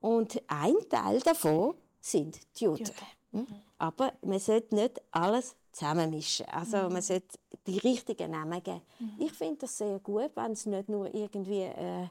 [0.00, 2.84] Und ein Teil davon sind die Juden.
[2.84, 2.94] Juden.
[3.32, 3.46] Hm?
[3.78, 6.46] Aber man sollte nicht alles zusammenmischen.
[6.46, 6.92] Also mhm.
[6.94, 8.82] man sollte die richtigen Namen geben.
[8.98, 9.12] Mhm.
[9.18, 12.08] Ich finde das sehr gut, wenn es nicht nur irgendwie äh,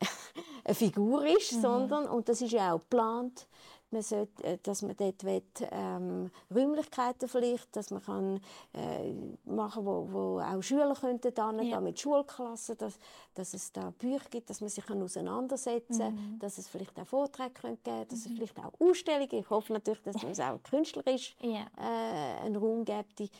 [0.64, 1.60] eine Figur ist, mhm.
[1.60, 3.46] sondern, und das ist ja auch geplant,
[3.90, 8.40] man sollte, äh, dass man dort will, ähm, Räumlichkeiten vielleicht, dass man kann,
[8.74, 9.12] äh,
[9.44, 11.80] machen wo, wo auch Schüler könnten dann ja.
[11.80, 12.98] mit Schulklassen, dass,
[13.34, 16.38] dass es da Bücher gibt, dass man sich kann auseinandersetzen kann, mhm.
[16.38, 18.32] dass es vielleicht auch Vorträge könnte geben dass mhm.
[18.32, 21.66] es vielleicht auch Ausstellungen Ich hoffe natürlich, dass es auch künstlerisch ja.
[21.78, 23.30] äh, einen Raum gibt.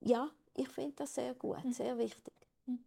[0.00, 1.72] Ja, ich finde das sehr gut, mhm.
[1.72, 2.34] sehr wichtig.
[2.66, 2.78] Mhm.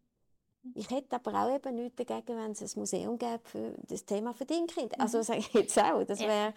[0.76, 4.34] Ich hätte aber auch eben nichts dagegen, wenn es ein Museum gäbe für das Thema
[4.34, 5.00] Verdingkind.
[5.00, 5.24] Also mhm.
[5.24, 6.54] sage ich jetzt auch, das wäre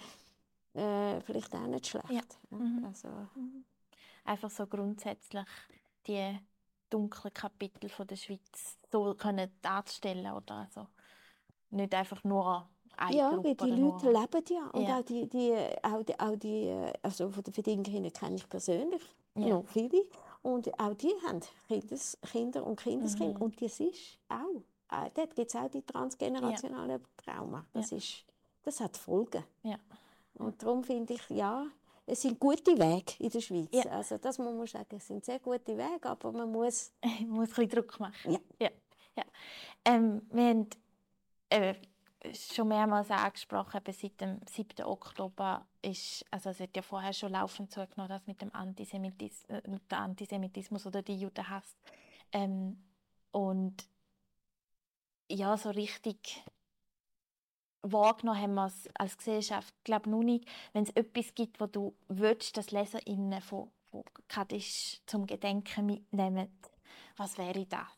[0.75, 2.11] äh, vielleicht auch nicht schlecht.
[2.11, 2.23] Ja.
[2.51, 2.85] Mhm.
[2.85, 3.09] Also.
[3.35, 3.65] Mhm.
[4.25, 5.45] Einfach so grundsätzlich
[6.07, 6.39] die
[6.91, 10.87] dunklen Kapitel von der Schweiz so können darstellen oder also
[11.71, 14.21] nicht einfach nur eine ja, weil die Leute nur...
[14.21, 14.99] leben ja und ja.
[14.99, 19.03] auch die, die, auch die, auch die also von den Verdingerinnen kenne ich persönlich
[19.37, 19.49] ja.
[19.49, 20.05] noch viele
[20.43, 23.45] und auch die haben Kindes, Kinder und Kindeskinder mhm.
[23.45, 27.01] und das ist auch äh, dort gibt es auch die transgenerationale ja.
[27.17, 28.25] Trauma das ist
[28.63, 29.79] das hat Folgen ja.
[30.41, 31.67] Und darum finde ich, ja,
[32.07, 33.69] es sind gute Wege in der Schweiz.
[33.73, 33.85] Ja.
[33.93, 36.93] Also das muss man sagen, es sind sehr gute Wege, aber man muss...
[37.03, 38.33] man muss ein bisschen Druck machen.
[38.33, 38.39] Ja.
[38.59, 38.71] ja.
[39.17, 39.25] ja.
[39.85, 40.69] Ähm, wir haben,
[41.51, 41.75] äh,
[42.35, 44.85] schon mehrmals angesprochen, eben seit dem 7.
[44.85, 49.63] Oktober ist, also es hat ja vorher schon laufend zugenommen, das mit dem Antisemitis äh,
[49.91, 51.77] der Antisemitismus oder die Judenhass.
[52.33, 52.83] Ähm,
[53.33, 53.89] und
[55.31, 56.43] ja, so richtig
[57.83, 60.47] wahrgenommen haben wir es als Gesellschaft, glaube noch nicht.
[60.73, 66.49] Wenn es etwas gibt, wo du willst, dass LeserInnen von, von Kaddisch zum Gedenken mitnehmen,
[67.17, 67.89] was wäre das?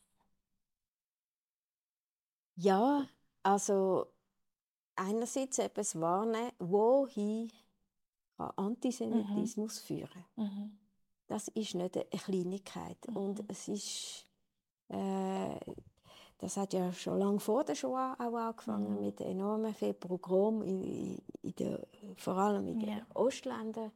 [2.57, 3.07] Ja,
[3.43, 4.07] also
[4.97, 7.51] einerseits etwas wahrnehmen, wohin
[8.37, 9.87] kann Antisemitismus mhm.
[9.87, 10.25] führen.
[10.37, 10.79] Mhm.
[11.27, 12.99] Das ist nicht eine Kleinigkeit.
[13.09, 13.17] Mhm.
[13.17, 14.27] Und es ist,
[14.89, 15.59] äh,
[16.43, 19.05] das hat ja schon lange vor der Shoah auch angefangen, mhm.
[19.05, 21.87] mit enormen vielen Programmen, in, in der,
[22.17, 23.93] vor allem in den Ostländern.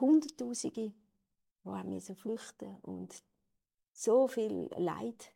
[0.00, 0.92] Hunderttausende,
[1.64, 3.14] die müssen flüchten und
[3.92, 5.32] so viel Leid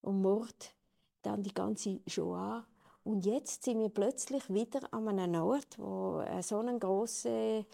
[0.00, 0.74] und Mord,
[1.20, 2.64] dann die ganze Shoah
[3.04, 7.66] und jetzt sind wir plötzlich wieder an einem Ort, wo so ein grosser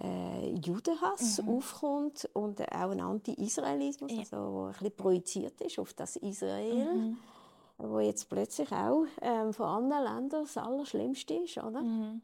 [0.00, 1.48] äh, Judenhass mhm.
[1.48, 4.18] aufkommt und auch ein Anti-Israelismus, ja.
[4.20, 7.18] also, wo ein bisschen projiziert ist auf das Israel, mhm.
[7.78, 11.82] wo jetzt plötzlich auch ähm, von anderen Ländern das Allerschlimmste ist, oder?
[11.82, 12.20] Mhm.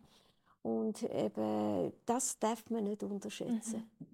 [0.62, 3.89] Und eben, das darf man nicht unterschätzen.
[3.99, 4.07] Mhm.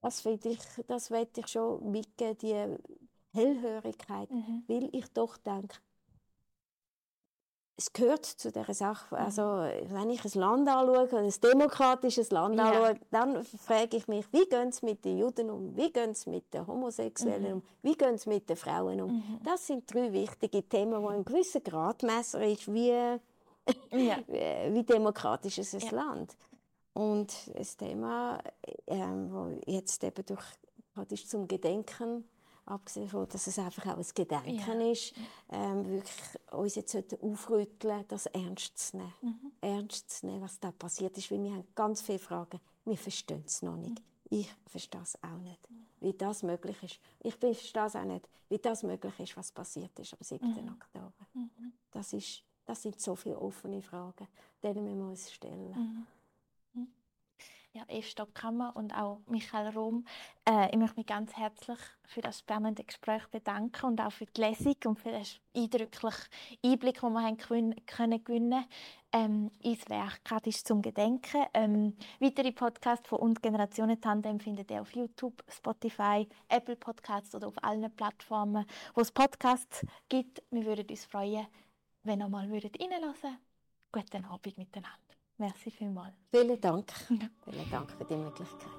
[0.00, 4.62] Das will ich, das ich schon mitgeben, die Hellhörigkeit, mhm.
[4.68, 5.76] weil ich doch denke,
[7.78, 9.14] es gehört zu dieser Sache.
[9.14, 9.20] Mhm.
[9.20, 12.70] Also, wenn ich ein Land anschaue, ein demokratisches Land ja.
[12.70, 16.26] anschaue, dann frage ich mich, wie gehen es mit den Juden um, wie gehen es
[16.26, 17.52] mit den Homosexuellen mhm.
[17.56, 19.12] um, wie gehen es mit den Frauen um.
[19.12, 19.40] Mhm.
[19.44, 23.18] Das sind drei wichtige Themen, wo ein gewisser Gradmesser ist, wie, ja.
[24.70, 25.90] wie demokratisch ist ein ja.
[25.90, 26.36] Land.
[26.94, 28.38] Und das Thema,
[28.86, 30.44] wo jetzt eben durch
[31.10, 32.24] ist zum Gedenken
[32.66, 34.90] abgesehen davon, dass es einfach auch ein Gedenken ja.
[34.92, 35.14] ist,
[35.50, 39.14] ähm, wirklich uns jetzt aufrütteln, das ernst zu nehmen.
[39.22, 39.52] Mhm.
[39.60, 43.44] Ernst zu nehmen, was da passiert ist, weil wir haben ganz viele Fragen, wir verstehen
[43.46, 44.00] es noch nicht.
[44.00, 44.04] Mhm.
[44.28, 45.68] Ich verstehe es auch nicht,
[46.00, 46.98] wie das möglich ist.
[47.20, 50.46] Ich verstehe es auch nicht, wie das möglich ist, was passiert ist am 7.
[50.48, 50.72] Mhm.
[50.72, 51.26] Oktober.
[51.34, 51.72] Mhm.
[51.92, 54.26] Das, ist, das sind so viele offene Fragen,
[54.62, 56.06] denen wir uns stellen.
[57.76, 60.06] Ja, Eve Stockhammer und auch Michael Rom.
[60.48, 64.40] Äh, ich möchte mich ganz herzlich für das spannende Gespräch bedanken und auch für die
[64.40, 66.24] Lesung und für den eindrücklichen
[66.64, 67.36] Einblick, den wir haben
[67.84, 68.64] können gewinnen
[69.12, 71.44] ähm, ins Werk gerade ist zum Gedenken.
[71.52, 77.48] Ähm, weitere Podcasts von «Und Generationen Tandem» findet ihr auf YouTube, Spotify, Apple Podcasts oder
[77.48, 80.42] auf allen Plattformen, wo es Podcasts gibt.
[80.50, 81.46] Wir würden uns freuen,
[82.04, 83.38] wenn ihr mal reinhören würdet.
[83.92, 85.05] Guten Abend miteinander.
[85.38, 86.14] Merci vielmals.
[86.30, 86.90] Vielen Dank.
[87.44, 88.70] Vielen Dank für die Möglichkeit.